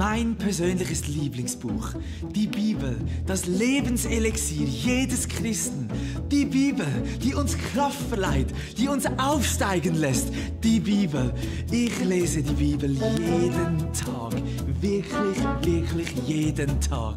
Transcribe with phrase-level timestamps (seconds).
[0.00, 1.90] Mein persönliches Lieblingsbuch.
[2.34, 5.90] Die Bibel, das Lebenselixier jedes Christen.
[6.32, 6.86] Die Bibel,
[7.22, 8.46] die uns Kraft verleiht,
[8.78, 10.28] die uns aufsteigen lässt.
[10.64, 11.34] Die Bibel.
[11.70, 14.32] Ich lese die Bibel jeden Tag.
[14.80, 15.36] Wirklich,
[15.66, 17.16] wirklich jeden Tag.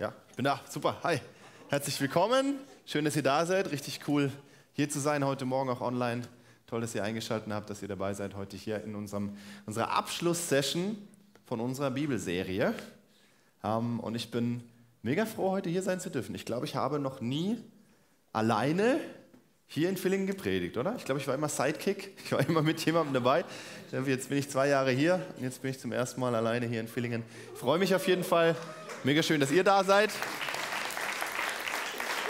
[0.00, 0.60] Ja, ich bin da.
[0.68, 0.96] Super.
[1.04, 1.20] Hi.
[1.68, 2.58] Herzlich willkommen.
[2.84, 3.70] Schön, dass ihr da seid.
[3.70, 4.32] Richtig cool,
[4.72, 5.24] hier zu sein.
[5.24, 6.22] Heute Morgen auch online.
[6.66, 9.36] Toll, dass ihr eingeschaltet habt, dass ihr dabei seid heute hier in unserem,
[9.66, 10.98] unserer Abschlusssession
[11.46, 12.74] von unserer Bibelserie.
[13.62, 14.64] Ähm, und ich bin
[15.02, 16.34] mega froh, heute hier sein zu dürfen.
[16.34, 17.58] Ich glaube, ich habe noch nie
[18.32, 18.98] alleine
[19.66, 20.94] hier in Villingen gepredigt, oder?
[20.96, 22.16] Ich glaube, ich war immer Sidekick.
[22.24, 23.44] Ich war immer mit jemandem dabei.
[24.06, 26.80] Jetzt bin ich zwei Jahre hier und jetzt bin ich zum ersten Mal alleine hier
[26.80, 27.22] in Villingen.
[27.52, 28.56] Ich freue mich auf jeden Fall.
[29.02, 30.10] Mega schön, dass ihr da seid.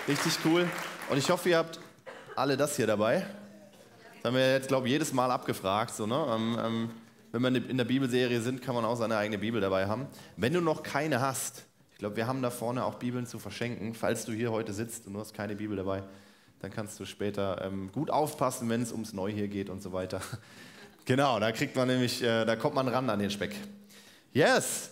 [0.08, 0.68] Richtig cool.
[1.10, 1.80] Und ich hoffe, ihr habt
[2.36, 3.27] alle das hier dabei.
[4.22, 5.94] Das haben wir jetzt, glaube ich, jedes Mal abgefragt.
[5.94, 6.27] So, ne?
[6.34, 6.90] ähm, ähm,
[7.32, 10.06] wenn wir in der Bibelserie sind, kann man auch seine eigene Bibel dabei haben.
[10.36, 13.94] Wenn du noch keine hast, ich glaube, wir haben da vorne auch Bibeln zu verschenken.
[13.94, 16.02] Falls du hier heute sitzt und du hast keine Bibel dabei,
[16.64, 19.92] dann kannst du später ähm, gut aufpassen, wenn es ums Neu hier geht und so
[19.92, 20.22] weiter.
[21.04, 23.54] genau, da kriegt man nämlich, äh, da kommt man ran an den Speck.
[24.32, 24.90] Yes!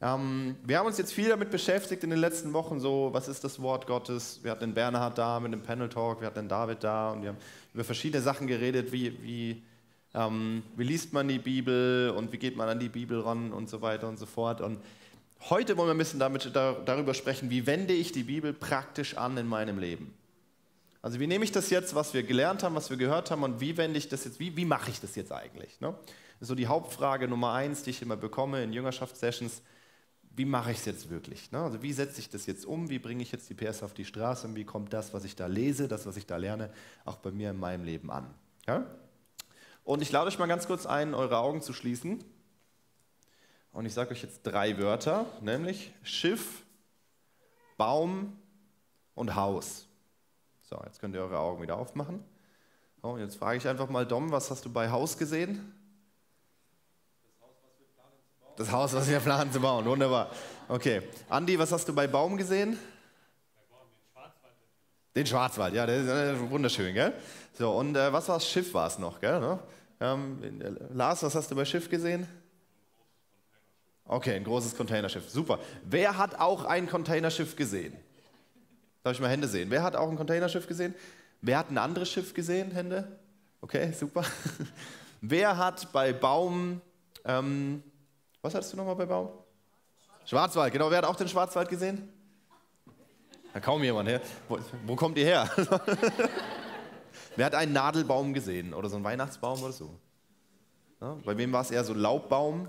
[0.00, 3.44] Ähm, wir haben uns jetzt viel damit beschäftigt in den letzten Wochen, so, was ist
[3.44, 4.40] das Wort Gottes?
[4.42, 7.20] Wir hatten den Bernhard da mit dem Panel Talk, wir hatten den David da und
[7.20, 7.38] wir haben
[7.74, 9.62] über verschiedene Sachen geredet, wie, wie,
[10.14, 13.68] ähm, wie liest man die Bibel und wie geht man an die Bibel ran und
[13.68, 14.62] so weiter und so fort.
[14.62, 14.78] Und
[15.50, 19.36] heute wollen wir ein bisschen damit, darüber sprechen, wie wende ich die Bibel praktisch an
[19.36, 20.14] in meinem Leben.
[21.00, 23.60] Also wie nehme ich das jetzt, was wir gelernt haben, was wir gehört haben und
[23.60, 25.80] wie wende ich das jetzt, wie, wie mache ich das jetzt eigentlich?
[25.80, 25.92] Ne?
[25.92, 29.62] Das ist so die Hauptfrage Nummer eins, die ich immer bekomme in Jüngerschaftssessions.
[30.34, 31.50] Wie mache ich es jetzt wirklich?
[31.50, 31.60] Ne?
[31.60, 32.90] Also wie setze ich das jetzt um?
[32.90, 35.36] Wie bringe ich jetzt die PS auf die Straße und wie kommt das, was ich
[35.36, 36.70] da lese, das, was ich da lerne,
[37.04, 38.32] auch bei mir in meinem Leben an?
[38.66, 38.84] Ja?
[39.84, 42.22] Und ich lade euch mal ganz kurz ein, eure Augen zu schließen.
[43.72, 46.62] Und ich sage euch jetzt drei Wörter, nämlich Schiff,
[47.76, 48.36] Baum
[49.14, 49.87] und Haus.
[50.68, 52.22] So, jetzt könnt ihr eure Augen wieder aufmachen.
[53.00, 55.72] So, jetzt frage ich einfach mal Dom, was hast du bei Haus gesehen?
[58.54, 59.86] Das Haus, was wir planen zu bauen.
[59.86, 60.30] Wunderbar.
[60.68, 61.00] Okay.
[61.30, 62.78] Andi, was hast du bei Baum gesehen?
[65.16, 67.14] Den Schwarzwald, ja, der ist äh, wunderschön, gell?
[67.54, 69.40] So, und äh, was war das Schiff war es noch, gell?
[69.40, 69.58] Ne?
[70.00, 72.28] Ähm, äh, Lars, was hast du bei Schiff gesehen?
[74.04, 75.30] Okay, ein großes Containerschiff.
[75.30, 75.60] Super.
[75.82, 77.96] Wer hat auch ein Containerschiff gesehen?
[79.08, 79.70] Darf ich mal Hände sehen?
[79.70, 80.94] Wer hat auch ein Containerschiff gesehen?
[81.40, 82.72] Wer hat ein anderes Schiff gesehen?
[82.72, 83.18] Hände?
[83.62, 84.22] Okay, super.
[85.22, 86.82] Wer hat bei Baum,
[87.24, 87.82] ähm,
[88.42, 89.30] was hattest du nochmal bei Baum?
[90.26, 90.90] Schwarzwald, genau.
[90.90, 92.06] Wer hat auch den Schwarzwald gesehen?
[93.54, 94.10] Ja, kaum jemand.
[94.10, 94.20] Her.
[94.46, 95.50] Wo, wo kommt ihr her?
[97.36, 99.88] Wer hat einen Nadelbaum gesehen oder so einen Weihnachtsbaum oder so?
[101.00, 102.68] Ja, bei wem war es eher so Laubbaum?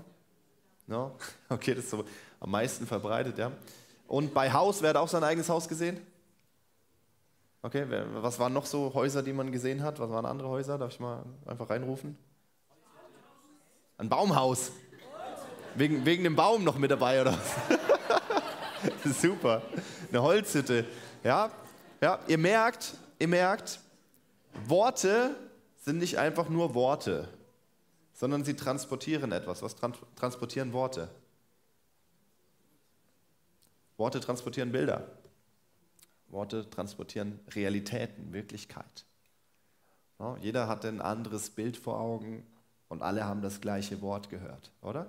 [0.86, 1.10] Ja,
[1.50, 2.02] okay, das ist so
[2.40, 3.52] am meisten verbreitet, ja.
[4.08, 6.00] Und bei Haus, wer hat auch sein eigenes Haus gesehen?
[7.62, 9.98] Okay, was waren noch so Häuser, die man gesehen hat?
[9.98, 10.78] Was waren andere Häuser?
[10.78, 12.16] Darf ich mal einfach reinrufen?
[13.98, 14.72] Ein Baumhaus.
[15.74, 17.36] Wegen, wegen dem Baum noch mit dabei, oder
[19.04, 19.04] was?
[19.20, 19.62] Super.
[20.08, 20.86] Eine Holzhütte.
[21.22, 21.50] Ja,
[22.00, 23.78] ja, ihr merkt, ihr merkt,
[24.66, 25.36] Worte
[25.76, 27.28] sind nicht einfach nur Worte,
[28.14, 29.62] sondern sie transportieren etwas.
[29.62, 31.08] Was trans transportieren Worte?
[33.98, 35.06] Worte transportieren Bilder.
[36.30, 39.04] Worte transportieren Realitäten, Wirklichkeit.
[40.40, 42.46] Jeder hat ein anderes Bild vor Augen
[42.88, 45.06] und alle haben das gleiche Wort gehört, oder?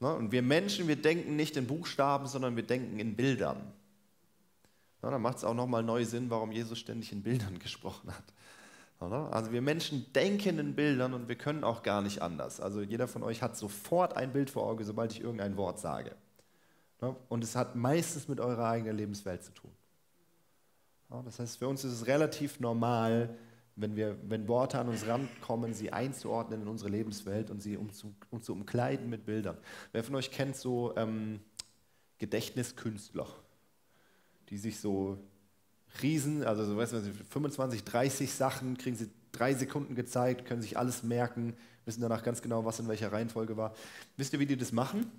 [0.00, 3.60] Und wir Menschen, wir denken nicht in Buchstaben, sondern wir denken in Bildern.
[5.02, 8.24] Dann macht es auch nochmal neu Sinn, warum Jesus ständig in Bildern gesprochen hat.
[9.00, 12.60] Also wir Menschen denken in Bildern und wir können auch gar nicht anders.
[12.60, 16.14] Also jeder von euch hat sofort ein Bild vor Auge, sobald ich irgendein Wort sage.
[17.00, 17.14] Ne?
[17.28, 19.70] Und es hat meistens mit eurer eigenen Lebenswelt zu tun.
[21.24, 23.36] Das heißt, für uns ist es relativ normal,
[23.74, 27.92] wenn, wir, wenn Worte an uns rankommen, sie einzuordnen in unsere Lebenswelt und sie um
[27.92, 29.56] zu, um zu umkleiden mit Bildern.
[29.92, 31.40] Wer von euch kennt so ähm,
[32.18, 33.26] Gedächtniskünstler,
[34.50, 35.18] die sich so
[36.02, 40.78] riesen, also so, weißt du, 25, 30 Sachen kriegen sie drei Sekunden gezeigt, können sich
[40.78, 41.54] alles merken,
[41.86, 43.74] wissen danach ganz genau, was in welcher Reihenfolge war.
[44.16, 45.10] Wisst ihr, wie die das machen?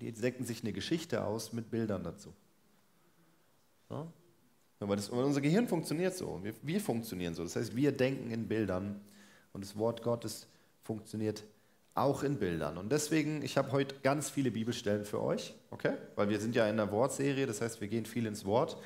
[0.00, 2.32] Die denken sich eine Geschichte aus mit Bildern dazu.
[3.90, 4.06] Ja?
[4.80, 6.40] weil, das, unser Gehirn funktioniert so.
[6.42, 7.42] Wir, wir funktionieren so.
[7.42, 9.00] Das heißt, wir denken in Bildern
[9.52, 10.46] und das Wort Gottes
[10.84, 11.44] funktioniert
[11.94, 12.78] auch in Bildern.
[12.78, 15.94] Und deswegen, ich habe heute ganz viele Bibelstellen für euch, okay?
[16.14, 18.76] Weil wir sind ja in der Wortserie, das heißt, wir gehen viel ins Wort,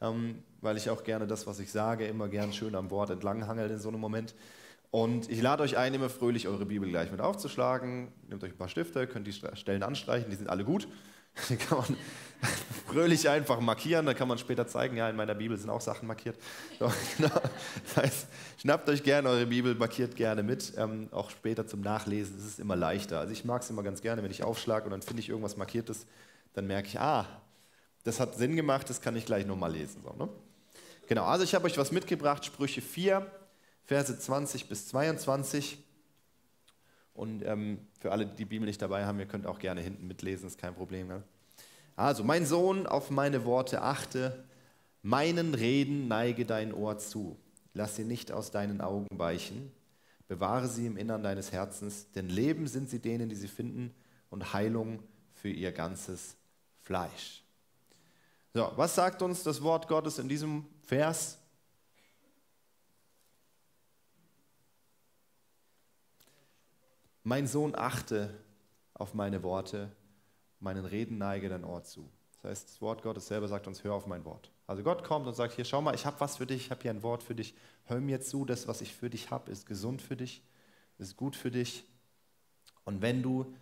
[0.00, 3.46] ähm, weil ich auch gerne das, was ich sage, immer gern schön am Wort entlang
[3.46, 4.34] hangel in so einem Moment.
[4.92, 8.12] Und ich lade euch ein, immer fröhlich eure Bibel gleich mit aufzuschlagen.
[8.28, 10.86] Nehmt euch ein paar Stifte, könnt die Stellen anstreichen, die sind alle gut.
[11.48, 11.96] Die kann man
[12.86, 16.06] fröhlich einfach markieren, dann kann man später zeigen, ja, in meiner Bibel sind auch Sachen
[16.06, 16.36] markiert.
[16.78, 17.40] So, genau.
[17.84, 18.26] Das heißt,
[18.58, 22.60] schnappt euch gerne eure Bibel, markiert gerne mit, ähm, auch später zum Nachlesen, das ist
[22.60, 23.18] immer leichter.
[23.20, 25.56] Also ich mag es immer ganz gerne, wenn ich aufschlage und dann finde ich irgendwas
[25.56, 26.04] Markiertes,
[26.52, 27.26] dann merke ich, ah,
[28.04, 30.02] das hat Sinn gemacht, das kann ich gleich nochmal lesen.
[30.02, 30.28] So, ne?
[31.08, 33.26] Genau, also ich habe euch was mitgebracht, Sprüche 4,
[33.84, 35.78] Verse 20 bis 22.
[37.14, 40.46] Und ähm, für alle, die Bibel nicht dabei haben, ihr könnt auch gerne hinten mitlesen,
[40.46, 41.08] ist kein Problem.
[41.08, 41.22] Ne?
[41.94, 44.44] Also, mein Sohn, auf meine Worte achte,
[45.02, 47.36] meinen Reden neige dein Ohr zu.
[47.74, 49.72] Lass sie nicht aus deinen Augen weichen.
[50.28, 53.94] Bewahre sie im Innern deines Herzens, denn Leben sind sie denen, die sie finden,
[54.30, 55.02] und Heilung
[55.34, 56.36] für ihr ganzes
[56.80, 57.42] Fleisch.
[58.54, 61.38] So, was sagt uns das Wort Gottes in diesem Vers?
[67.24, 68.32] Mein Sohn, achte
[68.94, 69.90] auf meine Worte,
[70.60, 72.08] meinen Reden neige dein Ohr zu.
[72.42, 74.50] Das heißt, das Wort Gottes selber sagt uns, hör auf mein Wort.
[74.66, 76.82] Also Gott kommt und sagt, hier, schau mal, ich habe was für dich, ich habe
[76.82, 77.54] hier ein Wort für dich.
[77.84, 80.42] Hör mir zu, das, was ich für dich habe, ist gesund für dich,
[80.98, 81.84] ist gut für dich.
[82.84, 83.54] Und wenn du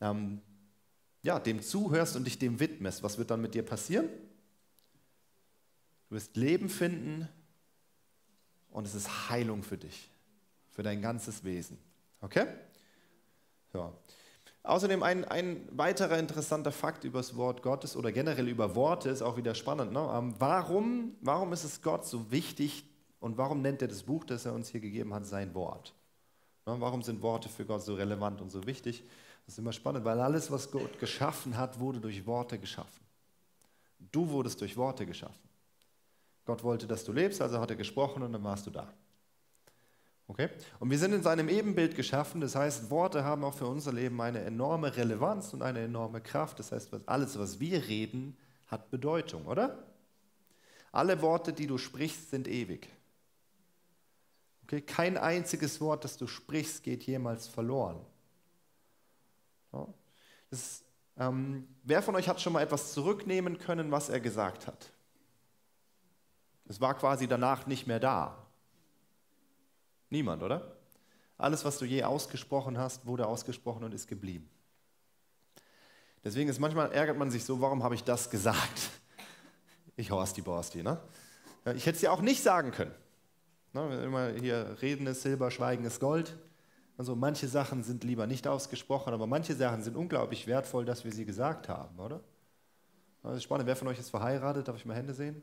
[0.00, 0.40] ähm,
[1.22, 4.08] ja, dem zuhörst und dich dem widmest, was wird dann mit dir passieren?
[6.08, 7.28] Du wirst Leben finden
[8.70, 10.10] und es ist Heilung für dich,
[10.70, 11.78] für dein ganzes Wesen.
[12.20, 12.46] Okay?
[13.74, 13.92] Ja.
[14.62, 19.22] Außerdem ein, ein weiterer interessanter Fakt über das Wort Gottes oder generell über Worte ist
[19.22, 19.92] auch wieder spannend.
[19.92, 20.10] Ne?
[20.12, 22.84] Ähm, warum, warum ist es Gott so wichtig
[23.20, 25.94] und warum nennt er das Buch, das er uns hier gegeben hat, sein Wort?
[26.66, 26.76] Ne?
[26.80, 29.04] Warum sind Worte für Gott so relevant und so wichtig?
[29.46, 33.00] Das ist immer spannend, weil alles, was Gott geschaffen hat, wurde durch Worte geschaffen.
[34.12, 35.48] Du wurdest durch Worte geschaffen.
[36.44, 38.92] Gott wollte, dass du lebst, also hat er gesprochen und dann warst du da.
[40.28, 40.50] Okay?
[40.78, 44.20] Und wir sind in seinem Ebenbild geschaffen, das heißt, Worte haben auch für unser Leben
[44.20, 46.58] eine enorme Relevanz und eine enorme Kraft.
[46.58, 48.36] Das heißt, alles, was wir reden,
[48.66, 49.82] hat Bedeutung, oder?
[50.92, 52.88] Alle Worte, die du sprichst, sind ewig.
[54.64, 54.82] Okay?
[54.82, 58.04] Kein einziges Wort, das du sprichst, geht jemals verloren.
[59.72, 59.88] Ja?
[60.50, 60.84] Das,
[61.16, 64.92] ähm, wer von euch hat schon mal etwas zurücknehmen können, was er gesagt hat?
[66.66, 68.47] Es war quasi danach nicht mehr da.
[70.10, 70.76] Niemand, oder?
[71.36, 74.48] Alles, was du je ausgesprochen hast, wurde ausgesprochen und ist geblieben.
[76.24, 78.90] Deswegen ist manchmal ärgert man sich so, warum habe ich das gesagt?
[79.96, 81.00] Ich Horsti Borsti, ne?
[81.74, 82.94] Ich hätte es ja auch nicht sagen können.
[83.72, 86.36] Ne, immer hier reden ist Silber, Schweigen ist Gold.
[86.96, 91.12] Also manche Sachen sind lieber nicht ausgesprochen, aber manche Sachen sind unglaublich wertvoll, dass wir
[91.12, 92.20] sie gesagt haben, oder?
[93.22, 93.66] Das ist spannend.
[93.66, 94.66] Wer von euch ist verheiratet?
[94.66, 95.42] Darf ich mal Hände sehen?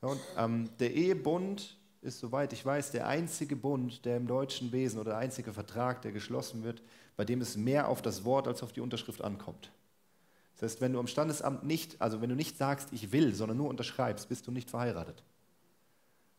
[0.00, 5.00] und, ähm, der Ehebund ist, soweit ich weiß, der einzige Bund, der im deutschen Wesen
[5.00, 6.82] oder der einzige Vertrag, der geschlossen wird,
[7.16, 9.70] bei dem es mehr auf das Wort als auf die Unterschrift ankommt.
[10.54, 13.56] Das heißt, wenn du am Standesamt nicht, also wenn du nicht sagst, ich will, sondern
[13.56, 15.22] nur unterschreibst, bist du nicht verheiratet.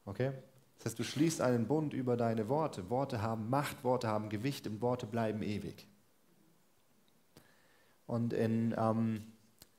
[0.05, 0.31] Okay?
[0.77, 2.89] Das heißt, du schließt einen Bund über deine Worte.
[2.89, 5.87] Worte haben Macht, Worte haben Gewicht und Worte bleiben ewig.
[8.07, 9.23] Und in ähm,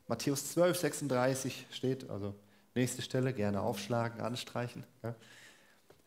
[0.09, 2.35] Matthäus 12, 36 steht, also
[2.75, 4.85] nächste Stelle, gerne aufschlagen, anstreichen.
[5.03, 5.15] Ja?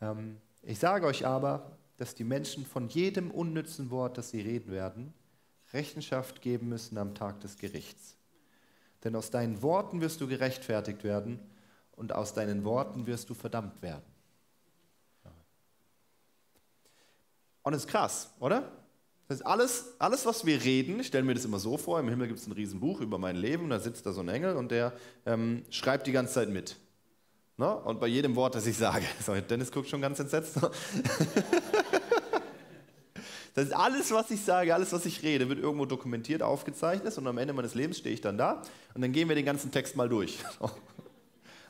[0.01, 4.71] Ähm, ich sage euch aber, dass die Menschen von jedem unnützen Wort, das sie reden
[4.71, 5.13] werden,
[5.73, 8.15] Rechenschaft geben müssen am Tag des Gerichts.
[9.03, 11.39] Denn aus deinen Worten wirst du gerechtfertigt werden
[11.95, 14.03] und aus deinen Worten wirst du verdammt werden.
[17.63, 18.71] Und das ist krass, oder?
[19.27, 22.09] Das ist alles, alles, was wir reden, ich stelle mir das immer so vor, im
[22.09, 24.71] Himmel gibt es ein Riesenbuch über mein Leben, da sitzt da so ein Engel und
[24.71, 24.93] der
[25.25, 26.77] ähm, schreibt die ganze Zeit mit.
[27.59, 27.75] Ne?
[27.75, 30.55] Und bei jedem Wort, das ich sage, sorry, Dennis guckt schon ganz entsetzt.
[33.53, 37.27] das ist alles, was ich sage, alles, was ich rede, wird irgendwo dokumentiert, aufgezeichnet und
[37.27, 38.61] am Ende meines Lebens stehe ich dann da
[38.93, 40.39] und dann gehen wir den ganzen Text mal durch.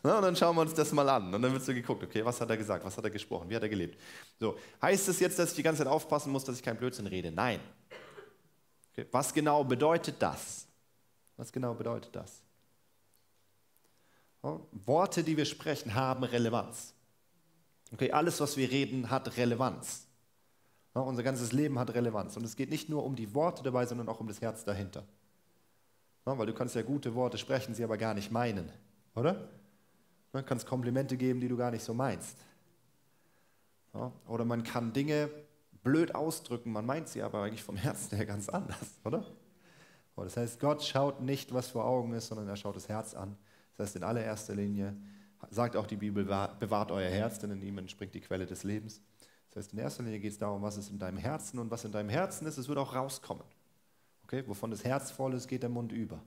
[0.01, 0.15] Ne?
[0.15, 1.33] Und dann schauen wir uns das mal an.
[1.33, 3.55] Und dann wird so geguckt, okay, was hat er gesagt, was hat er gesprochen, wie
[3.57, 3.99] hat er gelebt.
[4.39, 7.05] So, heißt es jetzt, dass ich die ganze Zeit aufpassen muss, dass ich kein Blödsinn
[7.05, 7.31] rede?
[7.31, 7.59] Nein.
[8.93, 10.67] Okay, was genau bedeutet das?
[11.35, 12.41] Was genau bedeutet das?
[14.41, 16.93] Worte, die wir sprechen, haben Relevanz.
[17.91, 20.05] Okay, alles, was wir reden, hat Relevanz.
[20.93, 22.35] Unser ganzes Leben hat Relevanz.
[22.37, 25.05] Und es geht nicht nur um die Worte dabei, sondern auch um das Herz dahinter.
[26.25, 28.71] Weil du kannst ja gute Worte sprechen, sie aber gar nicht meinen,
[29.15, 29.49] oder?
[30.31, 32.37] Man kann Komplimente geben, die du gar nicht so meinst.
[34.27, 35.31] Oder man kann Dinge
[35.81, 39.25] blöd ausdrücken, man meint sie aber eigentlich vom Herzen her ganz anders, oder?
[40.15, 43.37] Das heißt, Gott schaut nicht, was vor Augen ist, sondern er schaut das Herz an.
[43.79, 44.93] Das heißt, in allererster Linie
[45.51, 49.01] sagt auch die Bibel, bewahrt euer Herz, denn in ihm entspringt die Quelle des Lebens.
[49.49, 51.85] Das heißt, in erster Linie geht es darum, was ist in deinem Herzen und was
[51.85, 53.45] in deinem Herzen ist, es wird auch rauskommen.
[54.25, 54.43] Okay?
[54.47, 56.19] Wovon das Herz voll ist, geht der Mund über.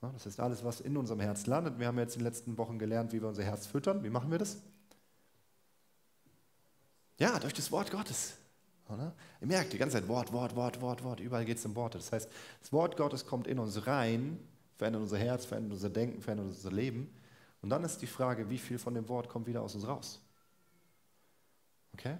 [0.00, 1.80] Das ist alles, was in unserem Herz landet.
[1.80, 4.04] Wir haben jetzt in den letzten Wochen gelernt, wie wir unser Herz füttern.
[4.04, 4.58] Wie machen wir das?
[7.18, 8.34] Ja, durch das Wort Gottes.
[8.88, 11.18] Ihr merkt die ganze Zeit Wort, Wort, Wort, Wort, Wort.
[11.18, 11.98] Überall geht es um Worte.
[11.98, 14.38] Das heißt, das Wort Gottes kommt in uns rein,
[14.80, 17.14] verändert unser Herz, verändert unser Denken, verändert unser Leben.
[17.60, 20.22] Und dann ist die Frage, wie viel von dem Wort kommt wieder aus uns raus?
[21.92, 22.16] Okay?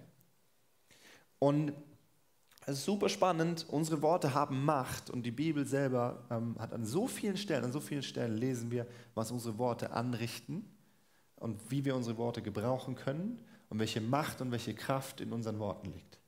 [1.39, 1.73] Und
[2.67, 6.85] es ist super spannend, unsere Worte haben Macht und die Bibel selber ähm, hat an
[6.85, 10.69] so vielen Stellen, an so vielen Stellen lesen wir, was unsere Worte anrichten
[11.37, 15.59] und wie wir unsere Worte gebrauchen können und welche Macht und welche Kraft in unseren
[15.59, 16.20] Worten liegt.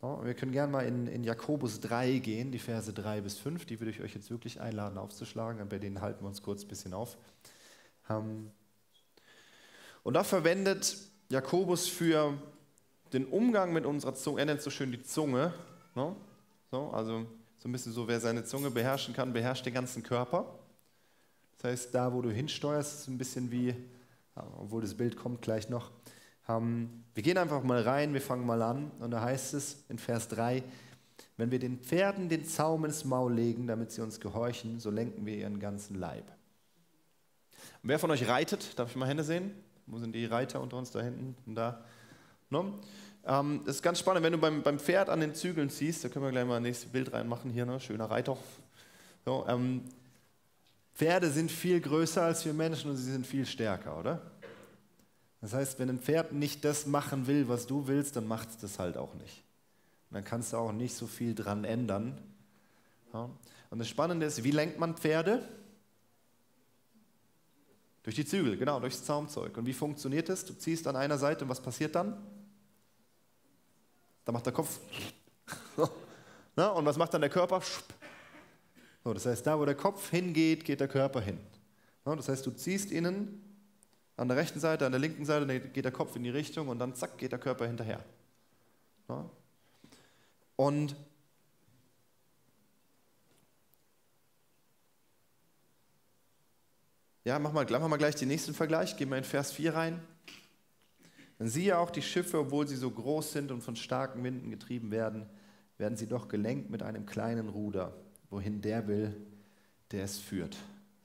[0.00, 3.80] Wir können gerne mal in, in Jakobus 3 gehen, die Verse 3 bis 5, die
[3.80, 6.92] würde ich euch jetzt wirklich einladen aufzuschlagen, bei denen halten wir uns kurz ein bisschen
[6.92, 7.16] auf.
[8.10, 8.50] Ähm,
[10.02, 10.98] und da verwendet
[11.30, 12.34] Jakobus für
[13.12, 15.52] den Umgang mit unserer Zunge, er nennt so schön die Zunge,
[15.94, 16.14] ne?
[16.70, 17.26] so, also
[17.58, 20.58] so ein bisschen so, wer seine Zunge beherrschen kann, beherrscht den ganzen Körper.
[21.56, 23.74] Das heißt, da wo du hinsteuerst, ist ein bisschen wie,
[24.58, 25.90] obwohl das Bild kommt gleich noch,
[26.48, 29.98] ähm, wir gehen einfach mal rein, wir fangen mal an und da heißt es in
[29.98, 30.62] Vers 3,
[31.36, 35.26] wenn wir den Pferden den Zaum ins Maul legen, damit sie uns gehorchen, so lenken
[35.26, 36.24] wir ihren ganzen Leib.
[37.82, 38.78] Und wer von euch reitet?
[38.78, 39.52] Darf ich mal Hände sehen?
[39.86, 41.84] Wo sind die Reiter unter uns da hinten und da?
[42.50, 42.74] No?
[43.26, 46.08] Ähm, das ist ganz spannend, wenn du beim, beim Pferd an den Zügeln ziehst, da
[46.08, 47.80] können wir gleich mal ein nächstes Bild reinmachen hier, ne?
[47.80, 48.36] schöner Reiter.
[49.24, 49.82] So, ähm,
[50.94, 54.22] Pferde sind viel größer als wir Menschen und sie sind viel stärker, oder?
[55.46, 58.56] Das heißt, wenn ein Pferd nicht das machen will, was du willst, dann macht es
[58.56, 59.44] das halt auch nicht.
[60.10, 62.20] Und dann kannst du auch nicht so viel dran ändern.
[63.12, 63.30] Ja?
[63.70, 65.48] Und das Spannende ist, wie lenkt man Pferde?
[68.02, 69.56] Durch die Zügel, genau, durchs Zaumzeug.
[69.56, 70.44] Und wie funktioniert das?
[70.44, 72.20] Du ziehst an einer Seite und was passiert dann?
[74.24, 74.80] Da macht der Kopf.
[76.56, 77.62] Na, und was macht dann der Körper?
[79.04, 81.38] So, das heißt, da wo der Kopf hingeht, geht der Körper hin.
[82.04, 83.45] Ja, das heißt, du ziehst innen
[84.16, 86.78] an der rechten Seite, an der linken Seite geht der Kopf in die Richtung und
[86.78, 88.02] dann zack geht der Körper hinterher.
[89.08, 89.28] Ja?
[90.56, 90.96] Und
[97.26, 98.96] Ja, mach mal, machen wir mal gleich den nächsten Vergleich.
[98.96, 100.00] Gehen wir in Vers 4 rein.
[101.40, 104.92] Dann siehe auch die Schiffe, obwohl sie so groß sind und von starken Winden getrieben
[104.92, 105.28] werden,
[105.76, 107.92] werden sie doch gelenkt mit einem kleinen Ruder,
[108.30, 109.16] wohin der will,
[109.90, 110.56] der es führt.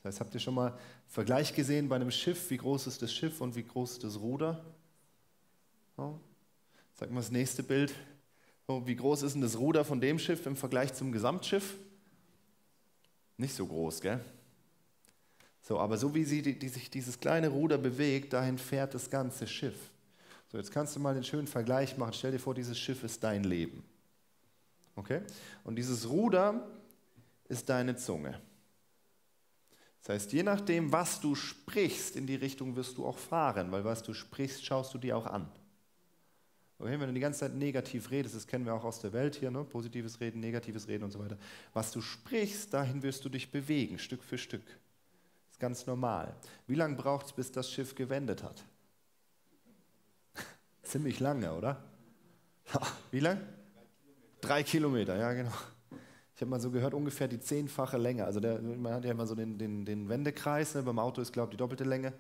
[0.04, 0.78] Das heißt, habt ihr schon mal
[1.08, 2.50] Vergleich gesehen bei einem Schiff?
[2.50, 4.64] Wie groß ist das Schiff und wie groß ist das Ruder?
[5.98, 6.16] Oh.
[6.94, 7.94] Sag mal das nächste Bild.
[8.68, 11.76] Oh, wie groß ist denn das Ruder von dem Schiff im Vergleich zum Gesamtschiff?
[13.38, 14.20] Nicht so groß, gell?
[15.62, 19.10] So, aber so wie sie, die, die sich dieses kleine Ruder bewegt, dahin fährt das
[19.10, 19.92] ganze Schiff.
[20.52, 22.14] So, jetzt kannst du mal den schönen Vergleich machen.
[22.14, 23.84] Stell dir vor, dieses Schiff ist dein Leben.
[24.96, 25.22] Okay?
[25.64, 26.68] Und dieses Ruder
[27.48, 28.40] ist deine Zunge.
[30.02, 33.84] Das heißt, je nachdem, was du sprichst, in die Richtung wirst du auch fahren, weil
[33.86, 35.48] was du sprichst, schaust du dir auch an.
[36.80, 39.36] Okay, wenn du die ganze Zeit negativ redest, das kennen wir auch aus der Welt
[39.36, 39.64] hier, ne?
[39.64, 41.38] positives Reden, negatives Reden und so weiter.
[41.74, 44.64] Was du sprichst, dahin wirst du dich bewegen, Stück für Stück
[45.62, 46.36] ganz normal.
[46.68, 48.66] Wie lange braucht es, bis das Schiff gewendet hat?
[50.84, 51.82] Ziemlich lange, oder?
[53.12, 53.40] Wie lang?
[54.42, 55.54] Drei Kilometer, ja genau.
[56.42, 58.26] Ich habe mal so gehört, ungefähr die zehnfache Länge.
[58.26, 60.82] Also der, man hat ja immer so den, den, den Wendekreis, ne?
[60.82, 62.14] beim Auto ist, glaube ich, die doppelte Länge.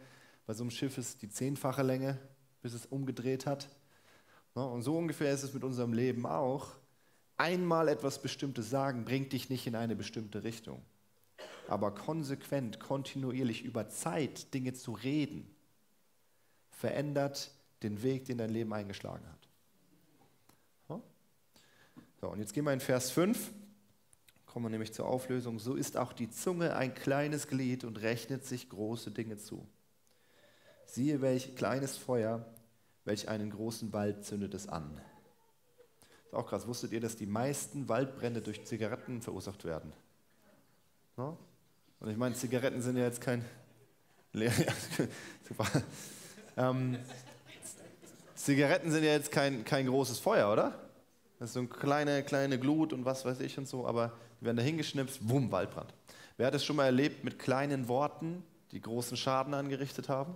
[0.45, 2.19] Bei so einem Schiff ist die zehnfache Länge,
[2.61, 3.67] bis es umgedreht hat.
[4.53, 4.63] Ne?
[4.63, 6.67] Und so ungefähr ist es mit unserem Leben auch.
[7.35, 10.83] Einmal etwas Bestimmtes sagen, bringt dich nicht in eine bestimmte Richtung
[11.67, 15.49] aber konsequent, kontinuierlich über Zeit Dinge zu reden,
[16.69, 17.51] verändert
[17.81, 19.41] den Weg, den dein Leben eingeschlagen hat.
[22.21, 23.51] So, und jetzt gehen wir in Vers 5,
[24.51, 25.59] kommen wir nämlich zur Auflösung.
[25.59, 29.65] So ist auch die Zunge ein kleines Glied und rechnet sich große Dinge zu.
[30.85, 32.45] Siehe, welch kleines Feuer,
[33.05, 34.99] welch einen großen Wald zündet es an.
[36.25, 36.67] Ist auch krass.
[36.67, 39.93] Wusstet ihr, dass die meisten Waldbrände durch Zigaretten verursacht werden?
[41.15, 41.37] No?
[42.01, 43.45] Und ich meine, Zigaretten sind ja jetzt kein.
[45.47, 45.65] super.
[46.57, 46.97] Ähm,
[48.35, 50.77] Zigaretten sind ja jetzt kein, kein großes Feuer, oder?
[51.39, 54.45] Das ist so eine kleine, kleine Glut und was weiß ich und so, aber die
[54.45, 55.93] werden da hingeschnipst, wumm, Waldbrand.
[56.35, 60.35] Wer hat es schon mal erlebt mit kleinen Worten, die großen Schaden angerichtet haben?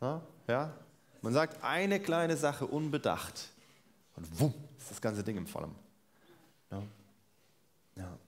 [0.00, 0.20] Ja?
[0.48, 0.74] ja?
[1.20, 3.50] Man sagt eine kleine Sache unbedacht
[4.16, 5.74] und wumm, ist das ganze Ding im Vollen.
[6.72, 6.82] Ja?
[7.96, 8.18] Ja.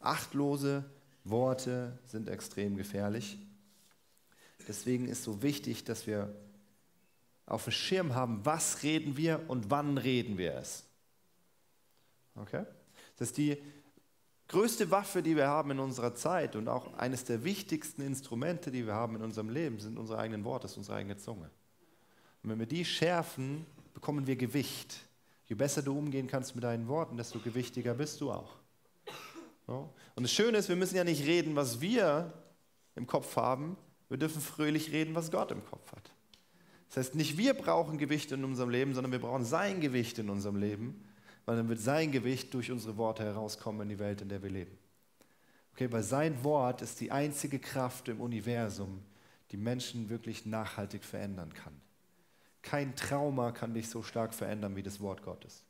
[0.00, 0.84] Achtlose
[1.24, 3.38] Worte sind extrem gefährlich.
[4.66, 6.34] Deswegen ist so wichtig, dass wir
[7.46, 10.84] auf dem Schirm haben, was reden wir und wann reden wir es.
[12.34, 12.64] Okay?
[13.16, 13.56] Das ist die
[14.48, 18.86] größte Waffe, die wir haben in unserer Zeit und auch eines der wichtigsten Instrumente, die
[18.86, 21.50] wir haben in unserem Leben, sind unsere eigenen Worte, ist unsere eigene Zunge.
[22.42, 24.96] Und wenn wir die schärfen, bekommen wir Gewicht.
[25.46, 28.56] Je besser du umgehen kannst mit deinen Worten, desto gewichtiger bist du auch.
[29.66, 29.92] So.
[30.14, 32.32] Und das Schöne ist, wir müssen ja nicht reden, was wir
[32.96, 33.76] im Kopf haben,
[34.08, 36.10] wir dürfen fröhlich reden, was Gott im Kopf hat.
[36.88, 40.30] Das heißt, nicht wir brauchen Gewicht in unserem Leben, sondern wir brauchen sein Gewicht in
[40.30, 41.04] unserem Leben,
[41.48, 44.50] weil dann wird sein Gewicht durch unsere Worte herauskommen in die Welt, in der wir
[44.50, 44.76] leben.
[45.72, 49.02] Okay, weil sein Wort ist die einzige Kraft im Universum,
[49.50, 51.72] die Menschen wirklich nachhaltig verändern kann.
[52.60, 55.64] Kein Trauma kann dich so stark verändern wie das Wort Gottes.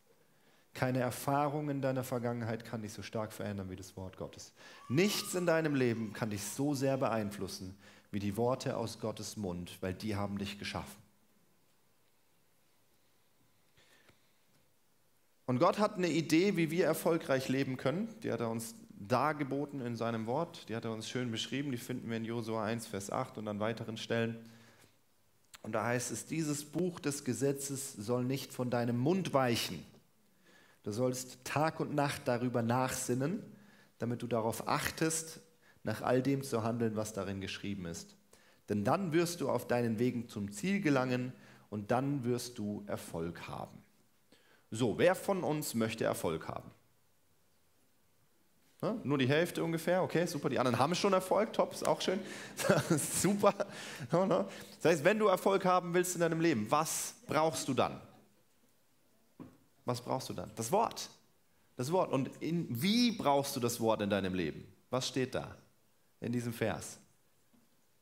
[0.74, 4.52] Keine Erfahrung in deiner Vergangenheit kann dich so stark verändern wie das Wort Gottes.
[4.88, 7.78] Nichts in deinem Leben kann dich so sehr beeinflussen
[8.10, 11.07] wie die Worte aus Gottes Mund, weil die haben dich geschaffen.
[15.48, 18.14] Und Gott hat eine Idee, wie wir erfolgreich leben können.
[18.22, 20.68] Die hat er uns dargeboten in seinem Wort.
[20.68, 21.72] Die hat er uns schön beschrieben.
[21.72, 24.36] Die finden wir in Josua 1, Vers 8 und an weiteren Stellen.
[25.62, 29.82] Und da heißt es, dieses Buch des Gesetzes soll nicht von deinem Mund weichen.
[30.82, 33.42] Du sollst Tag und Nacht darüber nachsinnen,
[33.98, 35.40] damit du darauf achtest,
[35.82, 38.16] nach all dem zu handeln, was darin geschrieben ist.
[38.68, 41.32] Denn dann wirst du auf deinen Wegen zum Ziel gelangen
[41.70, 43.87] und dann wirst du Erfolg haben.
[44.70, 46.70] So, wer von uns möchte Erfolg haben?
[48.80, 50.48] Ja, nur die Hälfte ungefähr, okay, super.
[50.48, 52.20] Die anderen haben schon Erfolg, top, ist auch schön.
[53.20, 53.52] super.
[54.10, 58.00] Das heißt, wenn du Erfolg haben willst in deinem Leben, was brauchst du dann?
[59.84, 60.52] Was brauchst du dann?
[60.54, 61.10] Das Wort.
[61.76, 62.12] Das Wort.
[62.12, 64.64] Und in, wie brauchst du das Wort in deinem Leben?
[64.90, 65.56] Was steht da
[66.20, 66.98] in diesem Vers?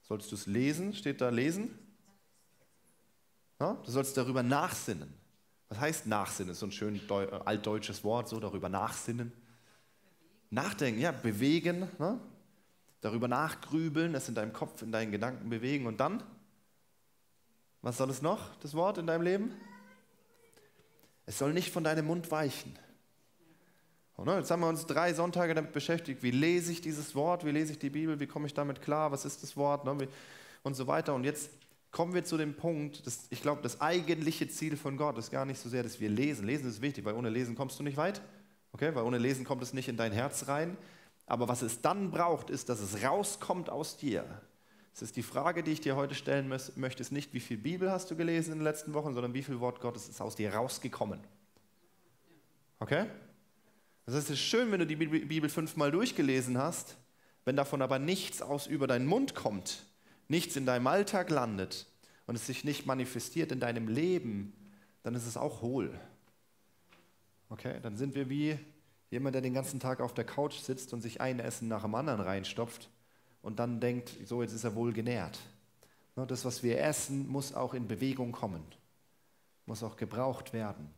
[0.03, 0.95] Sollst du es lesen?
[0.95, 1.79] Steht da lesen?
[3.59, 5.13] Ja, du sollst darüber nachsinnen.
[5.69, 6.55] Was heißt nachsinnen?
[6.55, 7.13] So ein schön äh,
[7.45, 9.33] altdeutsches Wort, so darüber nachsinnen.
[10.51, 12.21] Nachdenken, ja, bewegen, ne?
[13.01, 16.23] darüber nachgrübeln, das in deinem Kopf, in deinen Gedanken bewegen und dann?
[17.83, 19.55] Was soll es noch, das Wort in deinem Leben?
[21.25, 22.77] Es soll nicht von deinem Mund weichen.
[24.19, 27.51] Ne, jetzt haben wir uns drei Sonntage damit beschäftigt, wie lese ich dieses Wort, wie
[27.51, 30.09] lese ich die Bibel, wie komme ich damit klar, was ist das Wort ne,
[30.63, 31.15] und so weiter.
[31.15, 31.51] Und jetzt
[31.97, 35.47] kommen wir zu dem Punkt, dass ich glaube, das eigentliche Ziel von Gott ist gar
[35.47, 36.45] nicht so sehr, dass wir lesen.
[36.45, 38.21] Lesen ist wichtig, weil ohne Lesen kommst du nicht weit.
[38.73, 40.77] Okay, weil ohne Lesen kommt es nicht in dein Herz rein.
[41.25, 44.27] Aber was es dann braucht, ist, dass es rauskommt aus dir.
[44.93, 47.91] Es ist die Frage, die ich dir heute stellen möchte, ist nicht, wie viel Bibel
[47.91, 50.53] hast du gelesen in den letzten Wochen, sondern wie viel Wort Gottes ist aus dir
[50.53, 51.21] rausgekommen.
[52.79, 53.07] Okay?
[54.05, 56.99] Das heißt, es ist schön, wenn du die Bibel fünfmal durchgelesen hast,
[57.47, 59.87] wenn davon aber nichts aus über deinen Mund kommt,
[60.29, 61.87] nichts in deinem Alltag landet
[62.27, 64.53] und es sich nicht manifestiert in deinem Leben,
[65.03, 65.99] dann ist es auch hohl.
[67.49, 68.59] Okay, dann sind wir wie
[69.11, 71.95] jemand, der den ganzen Tag auf der Couch sitzt und sich ein Essen nach dem
[71.95, 72.91] anderen reinstopft
[73.43, 75.39] und dann denkt, so jetzt ist er wohl genährt.
[76.17, 78.63] Das, was wir essen, muss auch in Bewegung kommen,
[79.67, 80.91] muss auch gebraucht werden.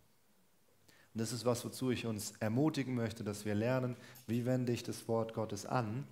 [1.12, 3.96] Und das ist was, wozu ich uns ermutigen möchte, dass wir lernen,
[4.28, 6.06] wie wende ich das Wort Gottes an.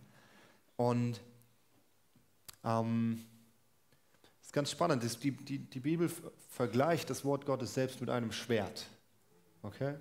[0.76, 1.20] Und
[2.66, 3.24] ähm,
[4.42, 6.11] ist ganz spannend, die, die, die Bibel
[6.50, 8.87] vergleicht das Wort Gottes selbst mit einem Schwert.
[9.62, 9.94] Okay?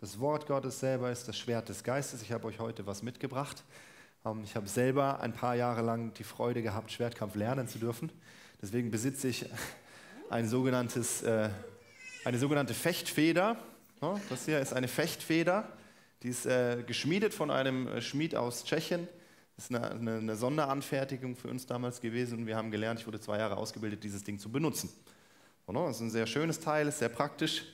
[0.00, 2.22] Das Wort Gottes selber ist das Schwert des Geistes.
[2.22, 3.64] Ich habe euch heute was mitgebracht.
[4.24, 8.10] Ähm, ich habe selber ein paar Jahre lang die Freude gehabt, Schwertkampf lernen zu dürfen.
[8.62, 9.46] Deswegen besitze ich
[10.30, 11.50] ein sogenanntes, äh,
[12.24, 13.56] eine sogenannte Fechtfeder.
[14.30, 15.68] Das hier ist eine Fechtfeder.
[16.22, 19.08] Die ist äh, geschmiedet von einem äh, Schmied aus Tschechien.
[19.58, 23.18] Ist eine, eine, eine, Sonderanfertigung für uns damals gewesen und wir haben gelernt, ich wurde
[23.18, 24.88] zwei Jahre ausgebildet, dieses Ding zu benutzen.
[25.66, 27.64] Das ist ein sehr schönes Teil, ist sehr praktisch.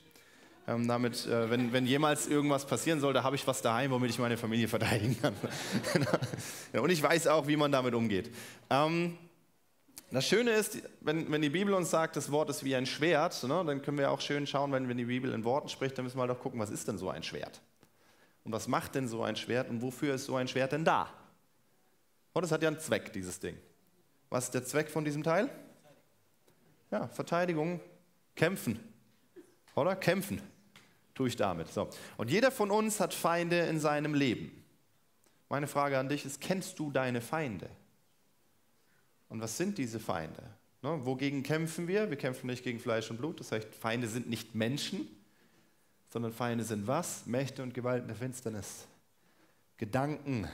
[0.66, 4.18] Ähm, damit, äh, wenn, wenn jemals irgendwas passieren sollte, habe ich was daheim, womit ich
[4.18, 5.34] meine Familie verteidigen kann.
[6.72, 8.34] und ich weiß auch, wie man damit umgeht.
[8.70, 9.18] Ähm,
[10.10, 13.42] das Schöne ist, wenn, wenn die Bibel uns sagt, das Wort ist wie ein Schwert,
[13.44, 16.06] ne, dann können wir auch schön schauen, wenn, wenn die Bibel in Worten spricht, dann
[16.06, 17.60] müssen wir halt auch gucken, was ist denn so ein Schwert?
[18.42, 21.10] Und was macht denn so ein Schwert und wofür ist so ein Schwert denn da?
[22.34, 23.56] Und es hat ja einen Zweck, dieses Ding.
[24.28, 25.48] Was ist der Zweck von diesem Teil?
[26.90, 27.80] Ja, Verteidigung,
[28.34, 28.78] kämpfen.
[29.74, 29.96] Oder?
[29.96, 30.40] Kämpfen
[31.14, 31.68] tue ich damit.
[31.68, 31.88] So.
[32.16, 34.64] Und jeder von uns hat Feinde in seinem Leben.
[35.48, 37.70] Meine Frage an dich ist, kennst du deine Feinde?
[39.28, 40.42] Und was sind diese Feinde?
[40.82, 42.10] Ne, wogegen kämpfen wir?
[42.10, 43.40] Wir kämpfen nicht gegen Fleisch und Blut.
[43.40, 45.08] Das heißt, Feinde sind nicht Menschen,
[46.10, 47.26] sondern Feinde sind was?
[47.26, 48.86] Mächte und Gewalten der Finsternis.
[49.76, 50.48] Gedanken,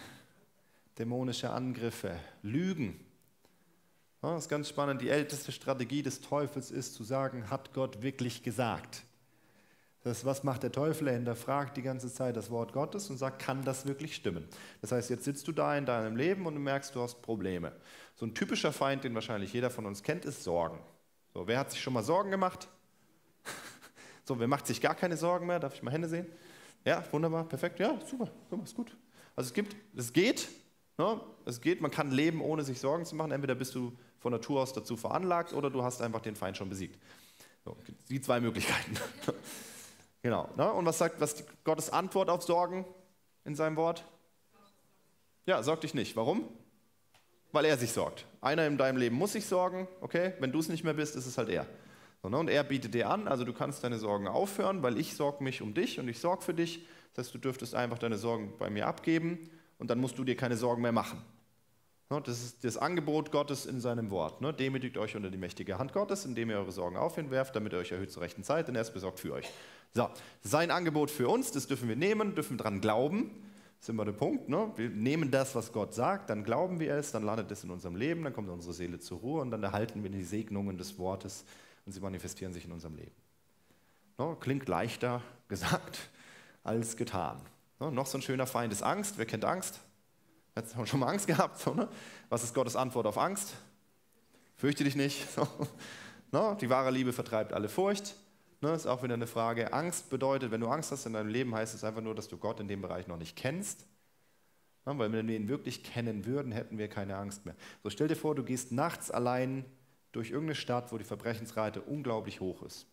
[1.01, 3.01] dämonische Angriffe, Lügen.
[4.21, 5.01] Das ist ganz spannend.
[5.01, 9.05] Die älteste Strategie des Teufels ist zu sagen, hat Gott wirklich gesagt?
[10.03, 11.09] Das, was macht der Teufel?
[11.09, 14.47] Er hinterfragt die ganze Zeit das Wort Gottes und sagt, kann das wirklich stimmen?
[14.83, 17.73] Das heißt, jetzt sitzt du da in deinem Leben und du merkst, du hast Probleme.
[18.15, 20.79] So ein typischer Feind, den wahrscheinlich jeder von uns kennt, ist Sorgen.
[21.33, 22.69] So, wer hat sich schon mal Sorgen gemacht?
[24.27, 25.59] So, wer macht sich gar keine Sorgen mehr?
[25.59, 26.25] Darf ich mal Hände sehen?
[26.85, 27.81] Ja, wunderbar, perfekt.
[27.81, 28.97] Ja, super, super, ist gut.
[29.35, 30.49] Also es gibt, es geht,
[31.01, 31.21] ne?
[31.47, 33.33] es geht, man kann leben, ohne sich Sorgen zu machen.
[33.33, 36.69] Entweder bist du von Natur aus dazu veranlagt oder du hast einfach den Feind schon
[36.69, 36.99] besiegt.
[37.65, 37.77] So,
[38.09, 38.97] die zwei Möglichkeiten.
[40.23, 40.49] genau.
[40.57, 40.73] Ne?
[40.73, 42.85] Und was sagt was Gottes Antwort auf Sorgen
[43.45, 44.05] in seinem Wort?
[45.47, 46.17] Ja, sorg dich nicht.
[46.17, 46.49] Warum?
[47.53, 48.27] Weil er sich sorgt.
[48.41, 50.35] Einer in deinem Leben muss sich sorgen, okay?
[50.39, 51.67] Wenn du es nicht mehr bist, ist es halt er.
[52.23, 52.37] Ne?
[52.37, 55.63] Und er bietet dir an, also du kannst deine Sorgen aufhören, weil ich sorge mich
[55.63, 56.87] um dich und ich sorge für dich.
[57.15, 60.37] Das heißt, du dürftest einfach deine Sorgen bei mir abgeben und dann musst du dir
[60.37, 61.21] keine Sorgen mehr machen.
[62.11, 62.21] Ne?
[62.25, 64.41] Das ist das Angebot Gottes in seinem Wort.
[64.41, 64.53] Ne?
[64.53, 67.73] Demütigt euch unter die mächtige Hand Gottes, indem ihr eure Sorgen auf ihn werft, damit
[67.73, 69.49] er euch erhöht zur rechten Zeit, denn er ist besorgt für euch.
[69.95, 70.09] So,
[70.43, 73.31] sein Angebot für uns, das dürfen wir nehmen, dürfen dran glauben.
[73.79, 74.51] Das ist immer der Punkt.
[74.51, 74.71] Ne?
[74.77, 77.97] Wir nehmen das, was Gott sagt, dann glauben wir es, dann landet es in unserem
[77.97, 81.45] Leben, dann kommt unsere Seele zur Ruhe und dann erhalten wir die Segnungen des Wortes
[81.87, 83.17] und sie manifestieren sich in unserem Leben.
[84.19, 86.11] No, klingt leichter gesagt
[86.63, 87.41] als getan.
[87.81, 89.17] No, noch so ein schöner Feind ist Angst.
[89.17, 89.81] Wer kennt Angst?
[90.55, 91.59] Hat schon mal Angst gehabt?
[91.59, 91.89] So, ne?
[92.29, 93.55] Was ist Gottes Antwort auf Angst?
[94.57, 95.27] Fürchte dich nicht.
[96.31, 98.15] No, die wahre Liebe vertreibt alle Furcht.
[98.61, 99.73] Das ist auch wieder eine Frage.
[99.73, 102.37] Angst bedeutet, wenn du Angst hast in deinem Leben, heißt es einfach nur, dass du
[102.37, 103.87] Gott in dem Bereich noch nicht kennst.
[104.85, 107.55] Weil wenn wir ihn wirklich kennen würden, hätten wir keine Angst mehr.
[107.83, 109.65] So stell dir vor, du gehst nachts allein
[110.13, 112.87] durch irgendeine Stadt, wo die Verbrechensrate unglaublich hoch ist.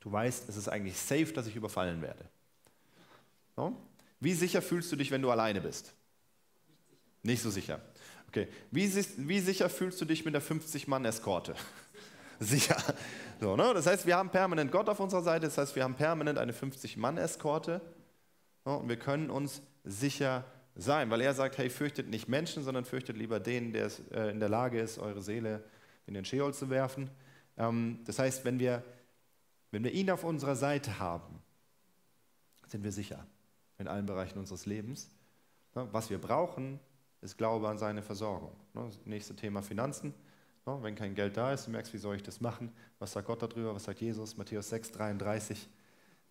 [0.00, 2.24] Du weißt, es ist eigentlich safe, dass ich überfallen werde.
[3.56, 3.76] No?
[4.20, 5.94] Wie sicher fühlst du dich, wenn du alleine bist?
[7.22, 7.80] Nicht so sicher.
[8.28, 8.48] Okay.
[8.70, 11.54] Wie, wie sicher fühlst du dich mit der 50-Mann-Eskorte?
[12.40, 12.76] sicher.
[13.40, 13.72] So, ne?
[13.74, 16.52] Das heißt, wir haben permanent Gott auf unserer Seite, das heißt, wir haben permanent eine
[16.52, 17.80] 50-Mann-Eskorte
[18.64, 18.78] no?
[18.78, 23.16] und wir können uns sicher sein, weil er sagt, hey, fürchtet nicht Menschen, sondern fürchtet
[23.16, 25.62] lieber den, der äh, in der Lage ist, eure Seele
[26.06, 27.10] in den Scheol zu werfen.
[27.56, 28.82] Ähm, das heißt, wenn wir,
[29.70, 31.40] wenn wir ihn auf unserer Seite haben,
[32.66, 33.24] sind wir sicher
[33.78, 35.08] in allen Bereichen unseres Lebens.
[35.72, 36.78] Was wir brauchen,
[37.20, 38.52] ist Glaube an seine Versorgung.
[38.74, 40.14] Das nächste Thema Finanzen.
[40.64, 42.72] Wenn kein Geld da ist, du merkst, wie soll ich das machen?
[42.98, 43.74] Was sagt Gott darüber?
[43.74, 44.36] Was sagt Jesus?
[44.36, 45.68] Matthäus 6, 33.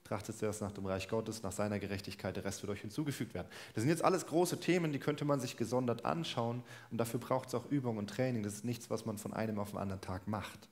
[0.03, 3.47] Trachtet zuerst nach dem Reich Gottes, nach seiner Gerechtigkeit, der Rest wird euch hinzugefügt werden.
[3.73, 7.47] Das sind jetzt alles große Themen, die könnte man sich gesondert anschauen und dafür braucht
[7.47, 8.43] es auch Übung und Training.
[8.43, 10.67] Das ist nichts, was man von einem auf den anderen Tag macht.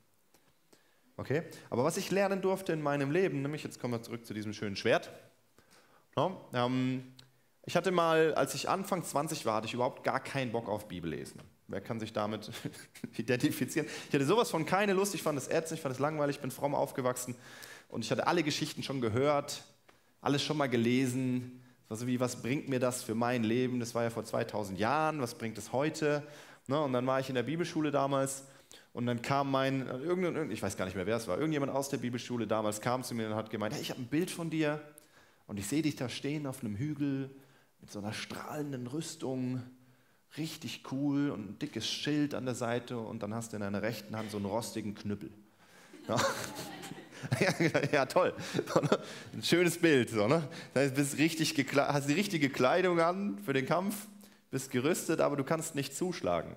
[1.16, 1.44] Okay?
[1.70, 4.52] Aber was ich lernen durfte in meinem Leben, nämlich jetzt kommen wir zurück zu diesem
[4.52, 5.12] schönen Schwert.
[6.16, 7.04] No, ähm,
[7.66, 10.88] ich hatte mal, als ich Anfang 20 war, hatte ich überhaupt gar keinen Bock auf
[10.88, 11.42] Bibellesen.
[11.68, 12.52] Wer kann sich damit
[13.18, 13.88] identifizieren?
[14.10, 16.42] Ich hatte sowas von keine Lust, ich fand es ätzend, ich fand es langweilig, ich
[16.42, 17.36] bin fromm aufgewachsen.
[17.88, 19.64] Und ich hatte alle Geschichten schon gehört,
[20.22, 21.62] alles schon mal gelesen.
[21.88, 23.80] Also wie, was bringt mir das für mein Leben?
[23.80, 26.24] Das war ja vor 2000 Jahren, was bringt es heute?
[26.68, 26.82] Ne?
[26.82, 28.46] Und dann war ich in der Bibelschule damals
[28.94, 31.90] und dann kam mein, irgendein, ich weiß gar nicht mehr, wer es war, irgendjemand aus
[31.90, 34.50] der Bibelschule damals kam zu mir und hat gemeint, hey, ich habe ein Bild von
[34.50, 34.82] dir
[35.52, 37.30] und ich sehe dich da stehen auf einem Hügel
[37.82, 39.62] mit so einer strahlenden Rüstung,
[40.38, 43.82] richtig cool und ein dickes Schild an der Seite und dann hast du in deiner
[43.82, 45.30] rechten Hand so einen rostigen Knüppel.
[46.08, 46.16] Ja.
[47.92, 48.34] ja, toll.
[49.34, 50.10] Ein schönes Bild.
[50.10, 50.48] So, ne?
[50.74, 54.08] Das bist richtig hast die richtige Kleidung an für den Kampf,
[54.52, 56.56] bist gerüstet, aber du kannst nicht zuschlagen.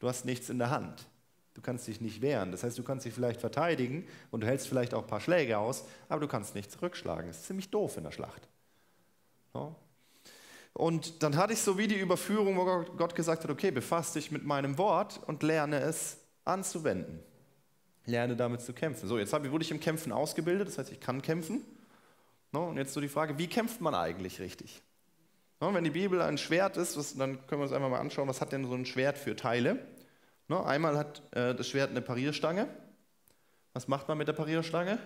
[0.00, 1.06] Du hast nichts in der Hand.
[1.54, 2.50] Du kannst dich nicht wehren.
[2.50, 5.58] Das heißt, du kannst dich vielleicht verteidigen und du hältst vielleicht auch ein paar Schläge
[5.58, 7.28] aus, aber du kannst nicht zurückschlagen.
[7.28, 8.48] Das ist ziemlich doof in der Schlacht.
[9.52, 9.74] So.
[10.72, 12.64] Und dann hatte ich so wie die Überführung, wo
[12.96, 17.20] Gott gesagt hat, okay, befass dich mit meinem Wort und lerne es anzuwenden
[18.06, 19.08] lerne damit zu kämpfen.
[19.08, 21.64] So, jetzt wurde ich im Kämpfen ausgebildet, das heißt, ich kann kämpfen.
[22.52, 24.80] Und jetzt so die Frage, wie kämpft man eigentlich richtig?
[25.58, 28.52] Wenn die Bibel ein Schwert ist, dann können wir uns einfach mal anschauen, was hat
[28.52, 29.78] denn so ein Schwert für Teile?
[30.48, 32.68] Einmal hat äh, das Schwert eine Parierstange.
[33.72, 34.98] Was macht man mit der Parierstange?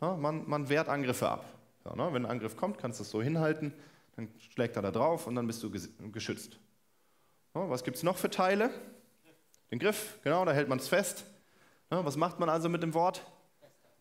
[0.00, 1.44] Man, man wehrt Angriffe ab.
[1.84, 3.72] Wenn ein Angriff kommt, kannst du es so hinhalten,
[4.16, 6.58] dann schlägt er da drauf und dann bist du geschützt.
[7.52, 8.70] Was gibt es noch für Teile?
[9.70, 11.24] Den Griff, genau, da hält man es fest.
[11.90, 13.24] Ja, was macht man also mit dem Wort?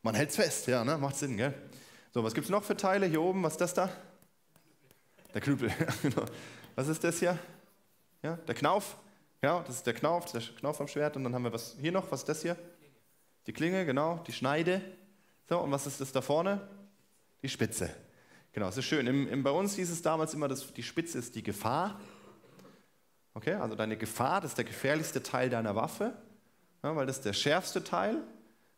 [0.01, 0.97] Man hält es fest, ja, ne?
[0.97, 1.53] macht Sinn, gell?
[2.13, 3.43] So, was gibt es noch für Teile hier oben?
[3.43, 3.89] Was ist das da?
[5.34, 5.71] Der Knüppel.
[6.01, 6.25] Genau.
[6.75, 7.38] was ist das hier?
[8.23, 8.97] Ja, der Knauf?
[9.45, 11.15] Genau, das ist der Knauf, der Knauf am Schwert.
[11.15, 12.58] Und dann haben wir was hier noch, was ist das hier?
[13.45, 14.81] Die Klinge, genau, die Schneide.
[15.47, 16.67] So, und was ist das da vorne?
[17.43, 17.93] Die Spitze.
[18.53, 19.05] Genau, das ist schön.
[19.05, 22.01] Im, im, bei uns hieß es damals immer, dass die Spitze ist die Gefahr.
[23.36, 26.15] Okay, also deine Gefahr, das ist der gefährlichste Teil deiner Waffe,
[26.81, 28.23] ja, weil das ist der schärfste Teil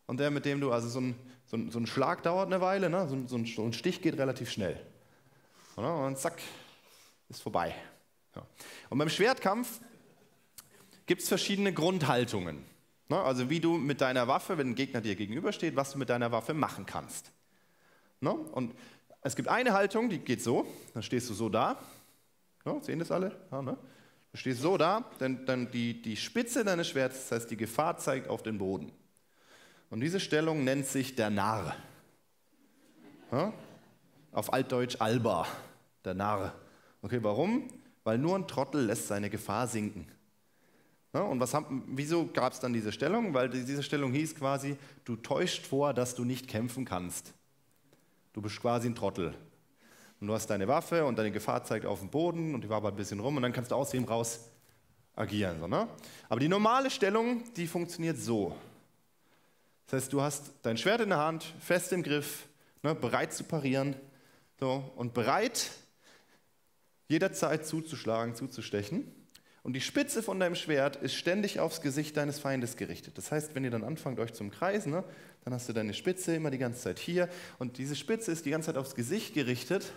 [0.06, 2.60] und der, mit dem du, also so ein, so ein, so ein Schlag dauert eine
[2.60, 3.08] Weile, ne?
[3.08, 4.86] so, ein, so, ein, Stich geht relativ schnell.
[5.78, 6.42] Und zack,
[7.30, 7.74] ist vorbei.
[8.36, 8.46] Ja.
[8.90, 9.80] Und beim Schwertkampf
[11.08, 12.64] gibt es verschiedene Grundhaltungen.
[13.10, 13.20] Ne?
[13.20, 16.32] Also wie du mit deiner Waffe, wenn ein Gegner dir gegenübersteht, was du mit deiner
[16.32, 17.32] Waffe machen kannst.
[18.20, 18.32] Ne?
[18.32, 18.76] Und
[19.22, 21.78] es gibt eine Haltung, die geht so, dann stehst du so da.
[22.66, 23.36] Ja, sehen das alle?
[23.52, 23.78] Ja, ne?
[24.34, 27.98] Du stehst so da, denn, denn die, die Spitze deines Schwertes, das heißt die Gefahr
[27.98, 28.92] zeigt auf den Boden.
[29.90, 31.76] Und diese Stellung nennt sich der Narr.
[33.32, 33.54] Ja?
[34.34, 35.48] Auf Altdeutsch Alba,
[36.04, 36.54] der Narr.
[37.02, 37.70] Okay, warum?
[38.04, 40.08] Weil nur ein Trottel lässt seine Gefahr sinken.
[41.18, 43.34] Ja, und was haben, wieso gab es dann diese Stellung?
[43.34, 47.34] Weil diese Stellung hieß quasi, du täuscht vor, dass du nicht kämpfen kannst.
[48.34, 49.34] Du bist quasi ein Trottel.
[50.22, 52.78] Und du hast deine Waffe und deine Gefahr zeigt auf den Boden und die war
[52.78, 54.42] aber ein bisschen rum und dann kannst du aus dem raus
[55.16, 55.60] agieren.
[55.60, 55.88] So, ne?
[56.30, 58.56] Aber die normale Stellung, die funktioniert so.
[59.88, 62.46] Das heißt, du hast dein Schwert in der Hand, fest im Griff,
[62.84, 63.96] ne, bereit zu parieren
[64.60, 65.72] so, und bereit,
[67.08, 69.17] jederzeit zuzuschlagen, zuzustechen.
[69.68, 73.18] Und die Spitze von deinem Schwert ist ständig aufs Gesicht deines Feindes gerichtet.
[73.18, 75.04] Das heißt, wenn ihr dann anfangt, euch zum Kreisen, ne,
[75.44, 77.28] dann hast du deine Spitze immer die ganze Zeit hier.
[77.60, 79.92] Und diese Spitze ist die ganze Zeit aufs Gesicht gerichtet,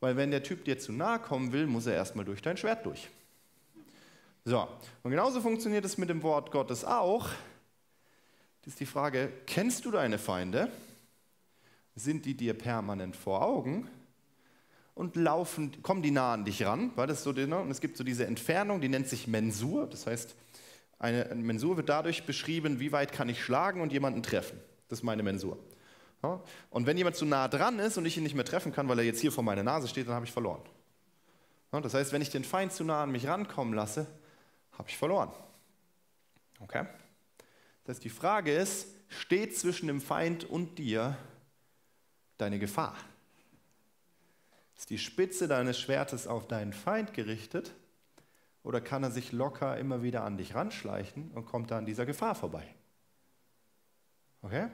[0.00, 2.86] weil wenn der Typ dir zu nahe kommen will, muss er erstmal durch dein Schwert
[2.86, 3.10] durch.
[4.46, 4.66] So,
[5.02, 7.28] und genauso funktioniert es mit dem Wort Gottes auch.
[8.62, 10.72] Das ist die Frage, kennst du deine Feinde?
[11.94, 13.86] Sind die dir permanent vor Augen?
[14.94, 16.94] Und laufen, kommen die nah an dich ran?
[16.96, 17.58] War das so, ne?
[17.58, 19.86] und es gibt so diese Entfernung, die nennt sich Mensur.
[19.86, 20.34] Das heißt,
[20.98, 24.60] eine Mensur wird dadurch beschrieben, wie weit kann ich schlagen und jemanden treffen.
[24.88, 25.58] Das ist meine Mensur.
[26.22, 26.40] Ja?
[26.70, 28.98] Und wenn jemand zu nah dran ist und ich ihn nicht mehr treffen kann, weil
[28.98, 30.62] er jetzt hier vor meiner Nase steht, dann habe ich verloren.
[31.72, 31.80] Ja?
[31.80, 34.06] Das heißt, wenn ich den Feind zu nah an mich rankommen lasse,
[34.78, 35.30] habe ich verloren.
[36.60, 36.86] Okay?
[37.84, 41.16] Das heißt, die Frage ist, steht zwischen dem Feind und dir
[42.38, 42.94] deine Gefahr?
[44.82, 47.70] Ist die Spitze deines Schwertes auf deinen Feind gerichtet
[48.64, 52.04] oder kann er sich locker immer wieder an dich ranschleichen und kommt da an dieser
[52.04, 52.66] Gefahr vorbei?
[54.42, 54.66] Okay?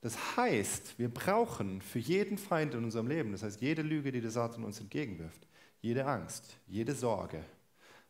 [0.00, 4.20] Das heißt, wir brauchen für jeden Feind in unserem Leben, das heißt jede Lüge, die
[4.20, 5.48] der Satan uns entgegenwirft,
[5.80, 7.42] jede Angst, jede Sorge,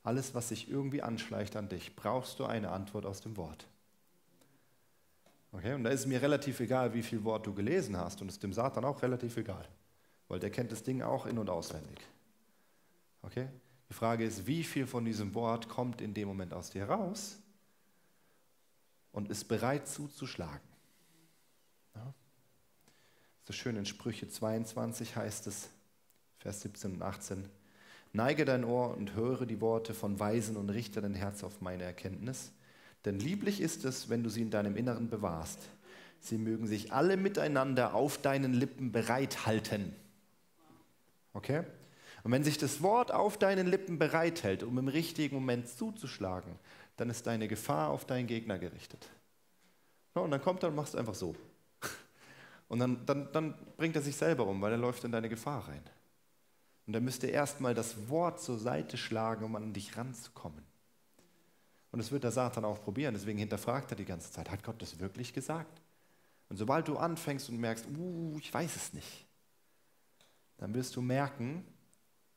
[0.02, 3.66] alles, was sich irgendwie anschleicht an dich, brauchst du eine Antwort aus dem Wort.
[5.52, 5.72] Okay?
[5.72, 8.42] Und da ist mir relativ egal, wie viel Wort du gelesen hast und es ist
[8.42, 9.66] dem Satan auch relativ egal,
[10.28, 12.00] weil der kennt das Ding auch in- und auswendig.
[13.22, 13.48] Okay?
[13.88, 17.38] Die Frage ist, wie viel von diesem Wort kommt in dem Moment aus dir raus
[19.12, 20.68] und ist bereit zuzuschlagen.
[21.94, 22.14] Ja?
[23.44, 25.68] So schön in Sprüche 22 heißt es,
[26.38, 27.48] Vers 17 und 18,
[28.12, 31.84] Neige dein Ohr und höre die Worte von Weisen und richte dein Herz auf meine
[31.84, 32.52] Erkenntnis
[33.06, 35.60] denn lieblich ist es, wenn du sie in deinem Inneren bewahrst.
[36.18, 39.94] Sie mögen sich alle miteinander auf deinen Lippen bereithalten.
[41.36, 41.62] Okay?
[42.24, 46.58] Und wenn sich das Wort auf deinen Lippen bereithält, um im richtigen Moment zuzuschlagen,
[46.96, 49.08] dann ist deine Gefahr auf deinen Gegner gerichtet.
[50.14, 51.36] und dann kommt er und machst einfach so.
[52.68, 55.68] Und dann, dann, dann bringt er sich selber um, weil er läuft in deine Gefahr
[55.68, 55.82] rein.
[56.86, 60.64] Und dann müsst ihr erstmal das Wort zur Seite schlagen, um an dich ranzukommen.
[61.92, 63.14] Und das wird der Satan auch probieren.
[63.14, 65.80] Deswegen hinterfragt er die ganze Zeit, hat Gott das wirklich gesagt?
[66.48, 69.25] Und sobald du anfängst und merkst, uh, ich weiß es nicht,
[70.58, 71.64] dann wirst du merken,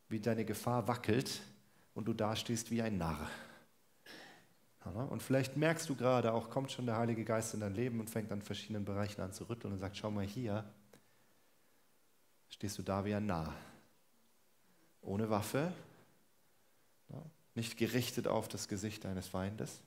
[0.07, 1.41] wie deine Gefahr wackelt
[1.93, 3.29] und du dastehst wie ein Narr.
[5.09, 8.09] Und vielleicht merkst du gerade auch, kommt schon der Heilige Geist in dein Leben und
[8.09, 10.63] fängt an verschiedenen Bereichen an zu rütteln und sagt, schau mal hier,
[12.49, 13.53] stehst du da wie ein Narr.
[15.01, 15.71] Ohne Waffe,
[17.55, 19.81] nicht gerichtet auf das Gesicht deines Feindes.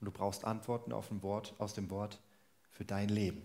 [0.00, 2.20] Und du brauchst Antworten auf ein Wort, aus dem Wort
[2.70, 3.42] für dein Leben.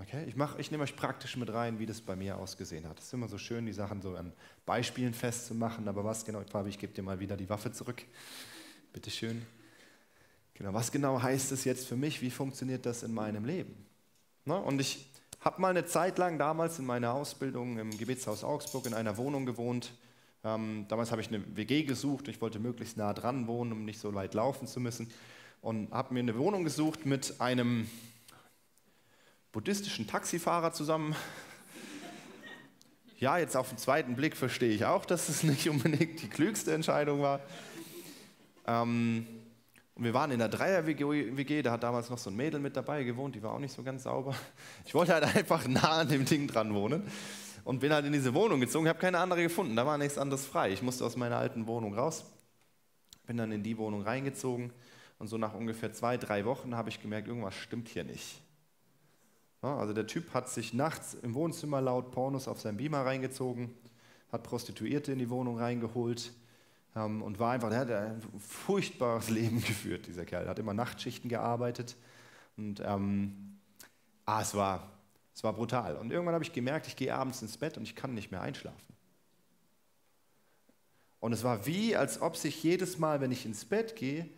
[0.00, 0.24] Okay?
[0.28, 2.98] Ich, mach, ich nehme euch praktisch mit rein, wie das bei mir ausgesehen hat.
[2.98, 4.32] Es ist immer so schön, die Sachen so an
[4.64, 8.02] Beispielen festzumachen, aber was genau, Fabi, ich gebe dir mal wieder die Waffe zurück.
[8.92, 9.44] Bitte schön.
[10.54, 12.22] Genau, was genau heißt es jetzt für mich?
[12.22, 13.74] Wie funktioniert das in meinem Leben?
[14.44, 15.08] Na, und ich
[15.40, 19.46] habe mal eine Zeit lang damals in meiner Ausbildung im Gebetshaus Augsburg in einer Wohnung
[19.46, 19.92] gewohnt,
[20.44, 22.28] ähm, damals habe ich eine WG gesucht.
[22.28, 25.10] Ich wollte möglichst nah dran wohnen, um nicht so weit laufen zu müssen.
[25.60, 27.88] Und habe mir eine Wohnung gesucht mit einem
[29.58, 31.16] buddhistischen Taxifahrer zusammen.
[33.18, 36.72] ja, jetzt auf den zweiten Blick verstehe ich auch, dass es nicht unbedingt die klügste
[36.72, 37.40] Entscheidung war.
[38.68, 39.26] Ähm,
[39.96, 43.02] und wir waren in der Dreier-WG, da hat damals noch so ein Mädel mit dabei
[43.02, 44.32] gewohnt, die war auch nicht so ganz sauber.
[44.86, 47.02] Ich wollte halt einfach nah an dem Ding dran wohnen
[47.64, 50.46] und bin halt in diese Wohnung gezogen, habe keine andere gefunden, da war nichts anderes
[50.46, 50.70] frei.
[50.70, 52.24] Ich musste aus meiner alten Wohnung raus,
[53.26, 54.72] bin dann in die Wohnung reingezogen
[55.18, 58.40] und so nach ungefähr zwei, drei Wochen habe ich gemerkt, irgendwas stimmt hier nicht.
[59.60, 63.74] Also der Typ hat sich nachts im Wohnzimmer laut Pornos auf seinen Beamer reingezogen,
[64.30, 66.32] hat Prostituierte in die Wohnung reingeholt
[66.94, 70.44] ähm, und war einfach, der hat ein furchtbares Leben geführt, dieser Kerl.
[70.44, 71.96] Er hat immer Nachtschichten gearbeitet
[72.56, 73.58] und ähm,
[74.26, 74.92] ah, es, war,
[75.34, 75.96] es war brutal.
[75.96, 78.42] Und irgendwann habe ich gemerkt, ich gehe abends ins Bett und ich kann nicht mehr
[78.42, 78.88] einschlafen.
[81.20, 84.28] Und es war wie, als ob sich jedes Mal, wenn ich ins Bett gehe,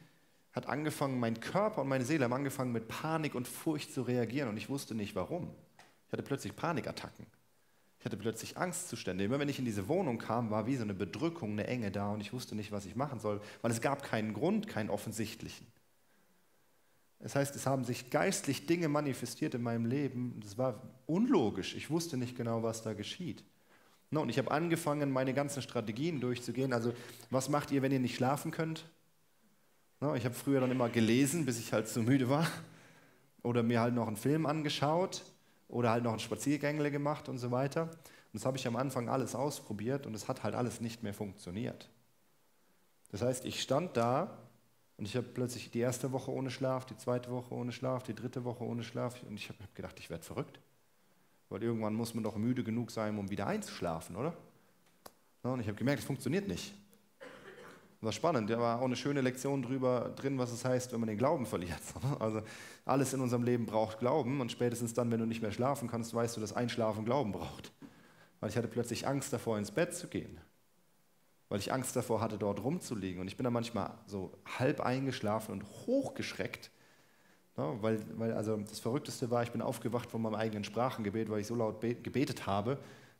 [0.60, 4.48] hat angefangen, mein Körper und meine Seele haben angefangen mit Panik und Furcht zu reagieren
[4.48, 5.50] und ich wusste nicht warum.
[6.06, 7.26] Ich hatte plötzlich Panikattacken.
[7.98, 9.24] Ich hatte plötzlich Angstzustände.
[9.24, 12.10] Immer wenn ich in diese Wohnung kam, war wie so eine Bedrückung, eine Enge da
[12.10, 15.66] und ich wusste nicht, was ich machen soll, weil es gab keinen Grund, keinen offensichtlichen.
[17.18, 20.40] Das heißt, es haben sich geistlich Dinge manifestiert in meinem Leben.
[20.42, 21.74] Das war unlogisch.
[21.74, 23.44] Ich wusste nicht genau, was da geschieht.
[24.10, 26.72] und ich habe angefangen, meine ganzen Strategien durchzugehen.
[26.72, 26.94] Also,
[27.28, 28.86] was macht ihr, wenn ihr nicht schlafen könnt?
[30.16, 32.46] Ich habe früher dann immer gelesen, bis ich halt zu müde war.
[33.42, 35.22] Oder mir halt noch einen Film angeschaut.
[35.68, 37.82] Oder halt noch einen Spaziergängle gemacht und so weiter.
[37.82, 41.14] Und das habe ich am Anfang alles ausprobiert und es hat halt alles nicht mehr
[41.14, 41.90] funktioniert.
[43.10, 44.38] Das heißt, ich stand da
[44.96, 48.14] und ich habe plötzlich die erste Woche ohne Schlaf, die zweite Woche ohne Schlaf, die
[48.14, 50.60] dritte Woche ohne Schlaf und ich habe gedacht, ich werde verrückt.
[51.48, 54.36] Weil irgendwann muss man doch müde genug sein, um wieder einzuschlafen, oder?
[55.42, 56.72] Und ich habe gemerkt, es funktioniert nicht.
[58.00, 61.00] Das war spannend, da war auch eine schöne Lektion drüber drin, was es heißt, wenn
[61.00, 61.82] man den Glauben verliert.
[62.18, 62.40] Also
[62.86, 66.14] alles in unserem Leben braucht Glauben und spätestens dann, wenn du nicht mehr schlafen kannst,
[66.14, 67.72] weißt du, dass Einschlafen Glauben braucht.
[68.40, 70.40] Weil ich hatte plötzlich Angst davor, ins Bett zu gehen.
[71.50, 73.20] Weil ich Angst davor hatte, dort rumzuliegen.
[73.20, 76.70] Und ich bin dann manchmal so halb eingeschlafen und hochgeschreckt.
[77.58, 81.40] Ja, weil, weil also das Verrückteste war, ich bin aufgewacht von meinem eigenen Sprachengebet, weil
[81.40, 82.78] ich so laut gebetet habe,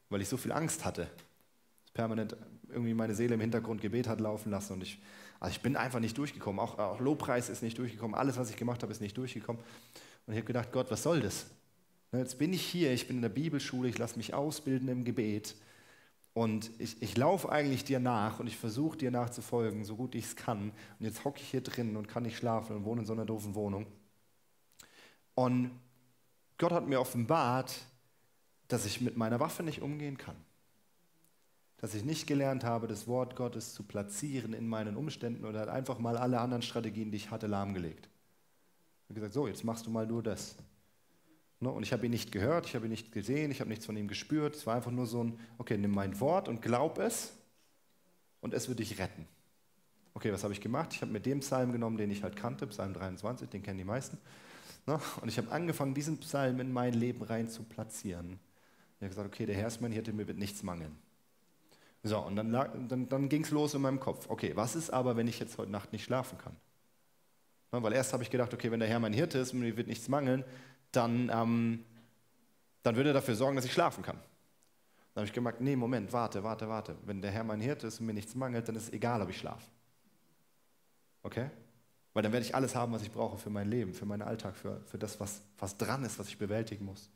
[0.09, 1.11] weil ich so viel Angst hatte.
[1.93, 2.35] Permanent
[2.73, 4.75] irgendwie meine Seele im Hintergrund Gebet hat laufen lassen.
[4.75, 5.01] Und ich,
[5.39, 6.61] also ich bin einfach nicht durchgekommen.
[6.61, 8.15] Auch, auch Lobpreis ist nicht durchgekommen.
[8.15, 9.63] Alles, was ich gemacht habe, ist nicht durchgekommen.
[10.27, 11.47] Und ich habe gedacht, Gott, was soll das?
[12.13, 15.55] Jetzt bin ich hier, ich bin in der Bibelschule, ich lasse mich ausbilden im Gebet.
[16.33, 20.25] Und ich, ich laufe eigentlich dir nach und ich versuche dir nachzufolgen, so gut ich
[20.25, 20.71] es kann.
[20.99, 23.27] Und jetzt hocke ich hier drin und kann nicht schlafen und wohne in so einer
[23.27, 23.87] doofen Wohnung.
[25.35, 25.71] Und
[26.59, 27.75] Gott hat mir offenbart,
[28.69, 30.37] dass ich mit meiner Waffe nicht umgehen kann
[31.81, 35.69] dass ich nicht gelernt habe, das Wort Gottes zu platzieren in meinen Umständen oder hat
[35.69, 38.09] einfach mal alle anderen Strategien, die ich hatte, lahmgelegt.
[39.05, 40.57] Habe gesagt, so, jetzt machst du mal nur das.
[41.59, 43.87] Ne, und ich habe ihn nicht gehört, ich habe ihn nicht gesehen, ich habe nichts
[43.87, 44.57] von ihm gespürt.
[44.57, 47.33] Es war einfach nur so ein, okay, nimm mein Wort und glaub es
[48.43, 49.27] und es wird dich retten.
[50.13, 50.93] Okay, was habe ich gemacht?
[50.93, 53.85] Ich habe mir den Psalm genommen, den ich halt kannte, Psalm 23, den kennen die
[53.85, 54.19] meisten.
[54.87, 58.39] Ne, und ich habe angefangen, diesen Psalm in mein Leben rein zu platzieren.
[58.97, 60.95] Ich habe gesagt, okay, der Herr ist mein Hirte, mir wird nichts mangeln.
[62.03, 64.29] So, und dann, dann, dann ging es los in meinem Kopf.
[64.29, 66.57] Okay, was ist aber, wenn ich jetzt heute Nacht nicht schlafen kann?
[67.73, 69.77] Na, weil erst habe ich gedacht, okay, wenn der Herr mein Hirte ist und mir
[69.77, 70.45] wird nichts mangeln,
[70.93, 71.85] dann, ähm,
[72.83, 74.17] dann würde er dafür sorgen, dass ich schlafen kann.
[75.15, 76.97] Dann habe ich gemerkt, nee, Moment, warte, warte, warte.
[77.05, 79.29] Wenn der Herr mein Hirte ist und mir nichts mangelt, dann ist es egal, ob
[79.29, 79.71] ich schlafe.
[81.23, 81.51] Okay?
[82.13, 84.57] Weil dann werde ich alles haben, was ich brauche für mein Leben, für meinen Alltag,
[84.57, 87.11] für, für das, was, was dran ist, was ich bewältigen muss.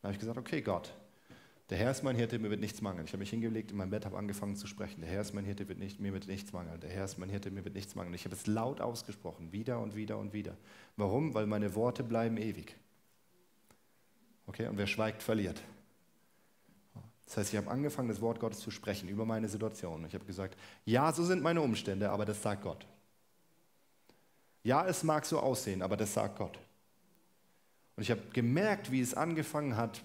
[0.00, 0.92] Dann habe ich gesagt, okay, Gott,
[1.70, 3.06] der Herr ist mein Hirte, mir wird nichts mangeln.
[3.06, 5.00] Ich habe mich hingelegt in mein Bett, habe angefangen zu sprechen.
[5.00, 6.78] Der Herr ist mein Hirte, wird nicht, mir wird nichts mangeln.
[6.80, 8.14] Der Herr ist mein Hirte, mir wird nichts mangeln.
[8.14, 10.56] Ich habe es laut ausgesprochen, wieder und wieder und wieder.
[10.96, 11.32] Warum?
[11.32, 12.76] Weil meine Worte bleiben ewig.
[14.46, 15.62] Okay, und wer schweigt, verliert.
[17.24, 20.04] Das heißt, ich habe angefangen, das Wort Gottes zu sprechen über meine Situation.
[20.04, 22.86] Ich habe gesagt, ja, so sind meine Umstände, aber das sagt Gott.
[24.62, 26.58] Ja, es mag so aussehen, aber das sagt Gott.
[27.96, 30.02] Und ich habe gemerkt, wie es angefangen hat,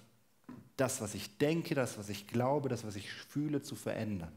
[0.80, 4.32] das, was ich denke, das, was ich glaube, das, was ich fühle, zu verändern.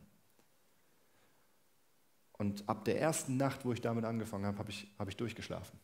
[2.34, 5.80] Und ab der ersten Nacht, wo ich damit angefangen habe, habe ich, hab ich durchgeschlafen.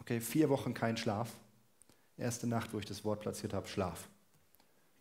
[0.00, 1.32] Okay, vier Wochen kein Schlaf.
[2.16, 4.08] Erste Nacht, wo ich das Wort platziert habe, Schlaf.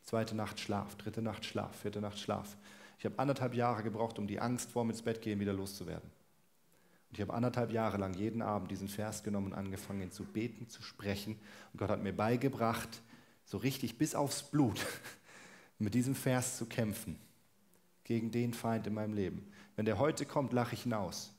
[0.03, 2.57] Zweite Nacht Schlaf, dritte Nacht Schlaf, vierte Nacht Schlaf.
[2.97, 6.09] Ich habe anderthalb Jahre gebraucht, um die Angst vorm ins Bett gehen wieder loszuwerden.
[7.09, 10.23] Und ich habe anderthalb Jahre lang jeden Abend diesen Vers genommen und angefangen, ihn zu
[10.23, 11.37] beten, zu sprechen.
[11.73, 13.01] Und Gott hat mir beigebracht,
[13.47, 14.85] so richtig bis aufs Blut
[15.79, 17.17] mit diesem Vers zu kämpfen
[18.03, 19.51] gegen den Feind in meinem Leben.
[19.75, 21.33] Wenn der heute kommt, lache ich ihn aus.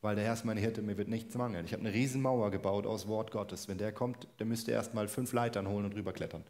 [0.00, 1.64] Weil der Herr ist meine Hirte, mir wird nichts mangeln.
[1.64, 3.68] Ich habe eine Riesenmauer gebaut aus Wort Gottes.
[3.68, 6.42] Wenn der kommt, der müsste erst mal fünf Leitern holen und rüberklettern.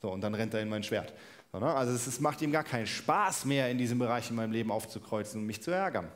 [0.00, 1.12] So, und dann rennt er in mein Schwert.
[1.52, 1.62] Ne?
[1.62, 5.40] Also es macht ihm gar keinen Spaß mehr, in diesem Bereich in meinem Leben aufzukreuzen
[5.40, 6.08] und mich zu ärgern.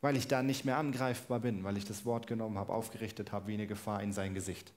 [0.00, 3.48] Weil ich da nicht mehr angreifbar bin, weil ich das Wort genommen habe, aufgerichtet habe
[3.48, 4.72] wie eine Gefahr in sein Gesicht.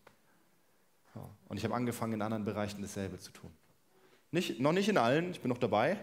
[1.13, 1.29] So.
[1.47, 3.51] Und ich habe angefangen, in anderen Bereichen dasselbe zu tun.
[4.31, 5.97] Nicht, noch nicht in allen, ich bin noch dabei,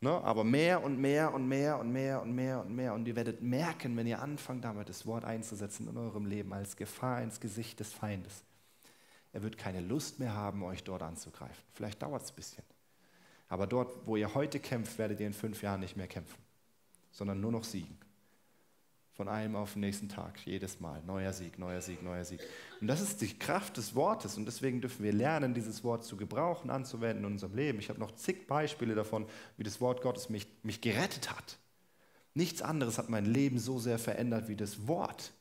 [0.00, 0.10] ne?
[0.22, 2.94] aber mehr und mehr und mehr und mehr und mehr und mehr.
[2.94, 6.76] Und ihr werdet merken, wenn ihr anfangt, damit das Wort einzusetzen in eurem Leben als
[6.76, 8.44] Gefahr ins Gesicht des Feindes.
[9.32, 11.64] Er wird keine Lust mehr haben, euch dort anzugreifen.
[11.72, 12.62] Vielleicht dauert es ein bisschen.
[13.48, 16.40] Aber dort, wo ihr heute kämpft, werdet ihr in fünf Jahren nicht mehr kämpfen,
[17.10, 17.98] sondern nur noch siegen.
[19.14, 21.00] Von einem auf den nächsten Tag, jedes Mal.
[21.06, 22.40] Neuer Sieg, neuer Sieg, neuer Sieg.
[22.80, 24.36] Und das ist die Kraft des Wortes.
[24.36, 27.78] Und deswegen dürfen wir lernen, dieses Wort zu gebrauchen, anzuwenden in unserem Leben.
[27.78, 31.58] Ich habe noch zig Beispiele davon, wie das Wort Gottes mich, mich gerettet hat.
[32.34, 35.32] Nichts anderes hat mein Leben so sehr verändert wie das Wort.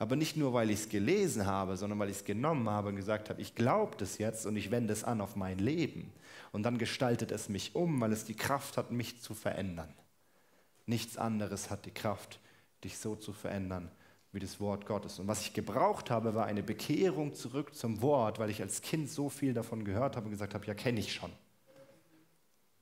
[0.00, 2.96] Aber nicht nur, weil ich es gelesen habe, sondern weil ich es genommen habe und
[2.96, 6.10] gesagt habe, ich glaube das jetzt und ich wende es an auf mein Leben.
[6.50, 9.92] Und dann gestaltet es mich um, weil es die Kraft hat, mich zu verändern.
[10.86, 12.40] Nichts anderes hat die Kraft,
[12.82, 13.90] dich so zu verändern
[14.32, 15.18] wie das Wort Gottes.
[15.18, 19.10] Und was ich gebraucht habe, war eine Bekehrung zurück zum Wort, weil ich als Kind
[19.10, 21.32] so viel davon gehört habe und gesagt habe, ja, kenne ich schon.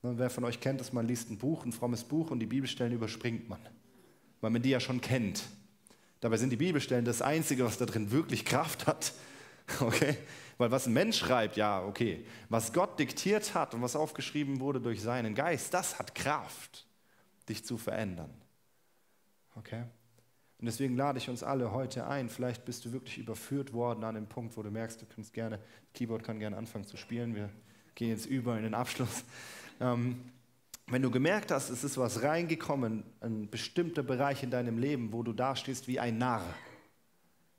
[0.01, 2.45] Und wer von euch kennt es, man liest ein Buch, ein frommes Buch und die
[2.45, 3.59] Bibelstellen überspringt man,
[4.41, 5.43] weil man die ja schon kennt.
[6.21, 9.13] Dabei sind die Bibelstellen das Einzige, was da drin wirklich Kraft hat.
[9.81, 10.17] Okay?
[10.57, 12.25] Weil was ein Mensch schreibt, ja, okay.
[12.49, 16.87] Was Gott diktiert hat und was aufgeschrieben wurde durch seinen Geist, das hat Kraft,
[17.47, 18.33] dich zu verändern.
[19.59, 19.83] Okay?
[20.59, 22.27] Und deswegen lade ich uns alle heute ein.
[22.27, 25.59] Vielleicht bist du wirklich überführt worden an dem Punkt, wo du merkst, du kannst gerne,
[25.93, 27.33] Keyboard kann gerne anfangen zu spielen.
[27.33, 27.49] Wir
[27.95, 29.23] gehen jetzt über in den Abschluss.
[29.81, 30.19] Ähm,
[30.87, 35.23] wenn du gemerkt hast, es ist was reingekommen, ein bestimmter Bereich in deinem Leben, wo
[35.23, 36.43] du dastehst wie ein Narr,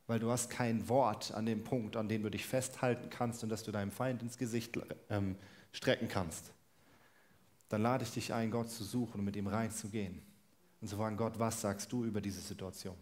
[0.07, 3.49] weil du hast kein Wort an dem Punkt, an dem du dich festhalten kannst und
[3.49, 4.79] dass du deinem Feind ins Gesicht
[5.09, 5.37] ähm,
[5.73, 6.53] strecken kannst,
[7.71, 10.21] dann lade ich dich ein, Gott zu suchen und mit ihm reinzugehen
[10.81, 12.97] und zu fragen, Gott, was sagst du über diese Situation?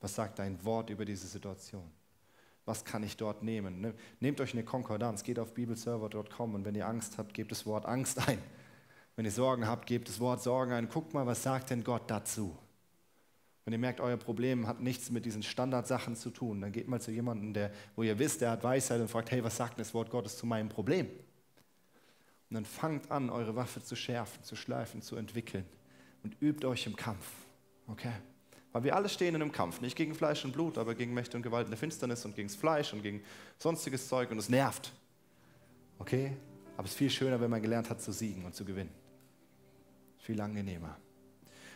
[0.00, 1.90] Was sagt dein Wort über diese Situation?
[2.64, 3.80] Was kann ich dort nehmen?
[3.80, 7.66] Ne, nehmt euch eine Konkordanz, geht auf bibelserver.com und wenn ihr Angst habt, gebt das
[7.66, 8.38] Wort Angst ein.
[9.16, 10.88] Wenn ihr Sorgen habt, gebt das Wort Sorgen ein.
[10.88, 12.56] Guckt mal, was sagt denn Gott dazu?
[13.64, 17.00] Wenn ihr merkt, euer Problem hat nichts mit diesen Standardsachen zu tun, dann geht mal
[17.00, 19.84] zu jemandem, der, wo ihr wisst, der hat Weisheit und fragt, hey, was sagt denn
[19.84, 21.06] das Wort Gottes zu meinem Problem?
[22.50, 25.64] Und dann fangt an, eure Waffe zu schärfen, zu schleifen, zu entwickeln
[26.22, 27.26] und übt euch im Kampf.
[27.88, 28.12] Okay?
[28.72, 31.36] Weil wir alle stehen in einem Kampf, nicht gegen Fleisch und Blut, aber gegen Mächte
[31.36, 33.22] und Gewalt in der Finsternis und gegen das Fleisch und gegen
[33.58, 34.92] sonstiges Zeug und es nervt.
[35.98, 36.32] Okay?
[36.76, 38.90] Aber es ist viel schöner, wenn man gelernt hat zu siegen und zu gewinnen.
[40.18, 40.96] Viel angenehmer.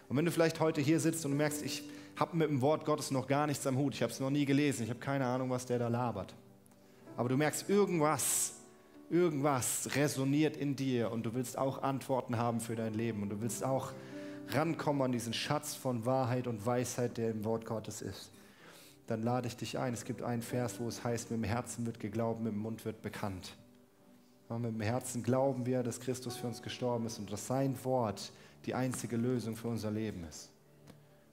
[0.09, 1.83] Und wenn du vielleicht heute hier sitzt und merkst, ich
[2.17, 4.47] habe mit dem Wort Gottes noch gar nichts am Hut, ich habe es noch nie
[4.47, 6.35] gelesen, ich habe keine Ahnung, was der da labert.
[7.17, 8.55] Aber du merkst, irgendwas,
[9.11, 13.41] irgendwas resoniert in dir und du willst auch Antworten haben für dein Leben und du
[13.41, 13.93] willst auch
[14.49, 18.31] rankommen an diesen Schatz von Wahrheit und Weisheit, der im Wort Gottes ist,
[19.07, 19.95] dann lade ich dich ein.
[19.95, 22.85] Es gibt einen Vers, wo es heißt, mit dem Herzen wird geglaubt, mit dem Mund
[22.85, 23.57] wird bekannt.
[24.51, 27.77] Ja, mit dem Herzen glauben wir, dass Christus für uns gestorben ist und dass sein
[27.85, 28.33] Wort
[28.65, 30.51] die einzige Lösung für unser Leben ist.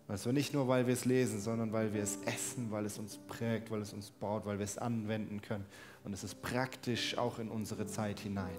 [0.07, 3.17] Also nicht nur, weil wir es lesen, sondern weil wir es essen, weil es uns
[3.17, 5.65] prägt, weil es uns baut, weil wir es anwenden können.
[6.03, 8.57] Und es ist praktisch auch in unsere Zeit hinein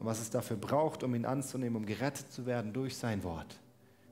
[0.00, 3.60] und was es dafür braucht, um ihn anzunehmen, um gerettet zu werden durch sein Wort,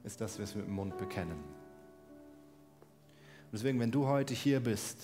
[0.04, 1.32] ist, dass wir es mit dem Mund bekennen.
[1.32, 4.98] Und deswegen, wenn du heute hier bist,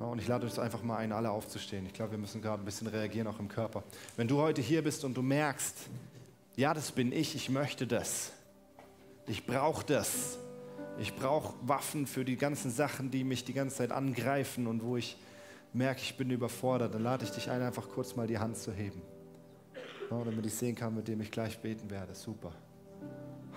[0.00, 1.84] und ich lade euch einfach mal ein, alle aufzustehen.
[1.86, 3.82] Ich glaube, wir müssen gerade ein bisschen reagieren, auch im Körper.
[4.16, 5.74] Wenn du heute hier bist und du merkst,
[6.54, 8.32] ja, das bin ich, ich möchte das.
[9.26, 10.38] Ich brauche das.
[11.00, 14.96] Ich brauche Waffen für die ganzen Sachen, die mich die ganze Zeit angreifen und wo
[14.96, 15.16] ich
[15.72, 18.72] merke, ich bin überfordert, dann lade ich dich ein, einfach kurz mal die Hand zu
[18.72, 19.02] heben.
[20.10, 22.14] Ja, damit ich sehen kann, mit dem ich gleich beten werde.
[22.14, 22.52] Super.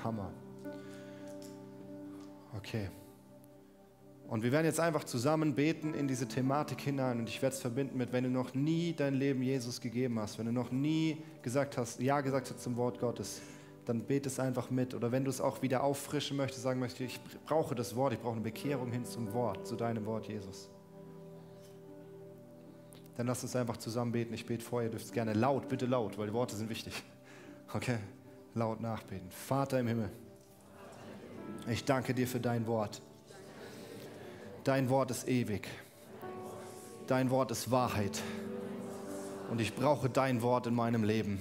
[0.04, 0.32] Hammer.
[2.58, 2.90] Okay.
[4.28, 7.62] Und wir werden jetzt einfach zusammen beten in diese Thematik hinein und ich werde es
[7.62, 11.18] verbinden mit, wenn du noch nie dein Leben Jesus gegeben hast, wenn du noch nie
[11.42, 13.42] gesagt hast, Ja gesagt hast zum Wort Gottes,
[13.86, 14.94] dann bete es einfach mit.
[14.94, 18.20] Oder wenn du es auch wieder auffrischen möchtest, sagen möchtest, ich brauche das Wort, ich
[18.20, 20.70] brauche eine Bekehrung hin zum Wort, zu deinem Wort, Jesus
[23.18, 24.34] dann lasst uns einfach zusammen beten.
[24.34, 26.94] Ich bete vor, ihr dürft es gerne laut, bitte laut, weil die Worte sind wichtig.
[27.74, 27.98] Okay,
[28.54, 29.30] laut nachbeten.
[29.30, 30.10] Vater im Himmel,
[31.70, 33.02] ich danke dir für dein Wort.
[34.64, 35.68] Dein Wort ist ewig.
[37.08, 38.22] Dein Wort ist Wahrheit.
[39.50, 41.40] Und ich brauche dein Wort in meinem Leben.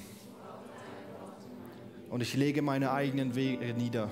[2.08, 4.10] Und ich lege meine eigenen Wege nieder.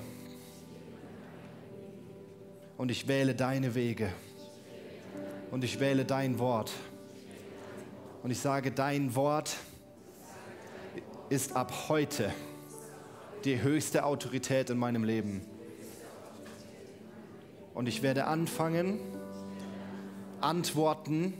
[2.77, 4.13] Und ich wähle deine Wege.
[5.51, 6.71] Und ich wähle dein Wort
[8.21, 9.55] Und ich sage, dein Wort
[11.29, 12.33] ist ab heute
[13.45, 15.41] die höchste Autorität in meinem Leben.
[17.73, 18.99] Und ich werde anfangen,
[20.41, 21.33] Antworten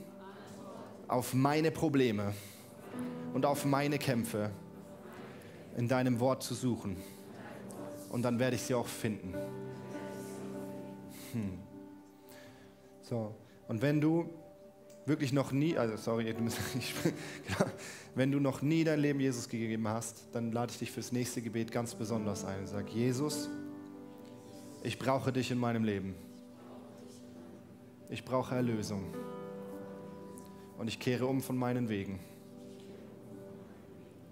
[1.06, 2.32] auf meine Probleme
[3.34, 4.50] und auf meine Kämpfe
[5.76, 6.96] in deinem Wort zu suchen.
[8.08, 9.34] Und dann werde ich sie auch finden.
[11.32, 11.58] Hm.
[13.02, 13.34] So,
[13.68, 14.30] und wenn du
[15.10, 17.70] wirklich noch nie, also sorry, genau,
[18.14, 21.42] wenn du noch nie dein Leben Jesus gegeben hast, dann lade ich dich fürs nächste
[21.42, 22.68] Gebet ganz besonders ein.
[22.68, 23.50] Sag, Jesus,
[24.84, 26.14] ich brauche dich in meinem Leben.
[28.08, 29.04] Ich brauche Erlösung.
[30.78, 32.20] Und ich kehre um von meinen Wegen.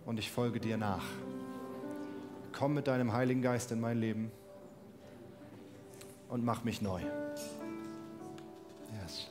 [0.06, 1.04] Und ich folge dir nach.
[2.52, 4.30] Komm mit deinem Heiligen Geist in mein Leben
[6.28, 7.02] und mach mich neu.
[9.02, 9.28] Yes.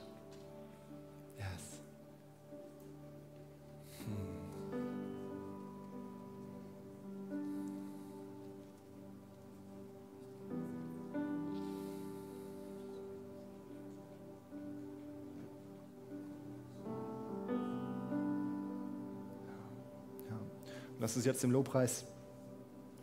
[21.08, 22.04] Lass uns jetzt im Lobpreis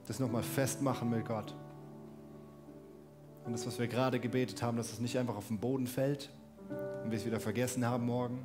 [0.07, 1.55] das nochmal festmachen mit Gott.
[3.47, 6.29] Und das, was wir gerade gebetet haben, dass es nicht einfach auf den Boden fällt
[7.03, 8.45] und wir es wieder vergessen haben morgen,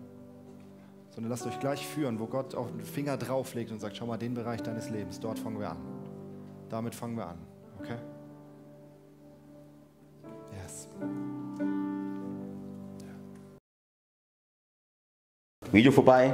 [1.10, 4.16] sondern lasst euch gleich führen, wo Gott auch den Finger drauflegt und sagt, schau mal,
[4.16, 5.78] den Bereich deines Lebens, dort fangen wir an.
[6.70, 7.40] Damit fangen wir an,
[7.80, 7.98] okay?
[10.54, 10.88] Yes.
[15.70, 16.34] Video vorbei,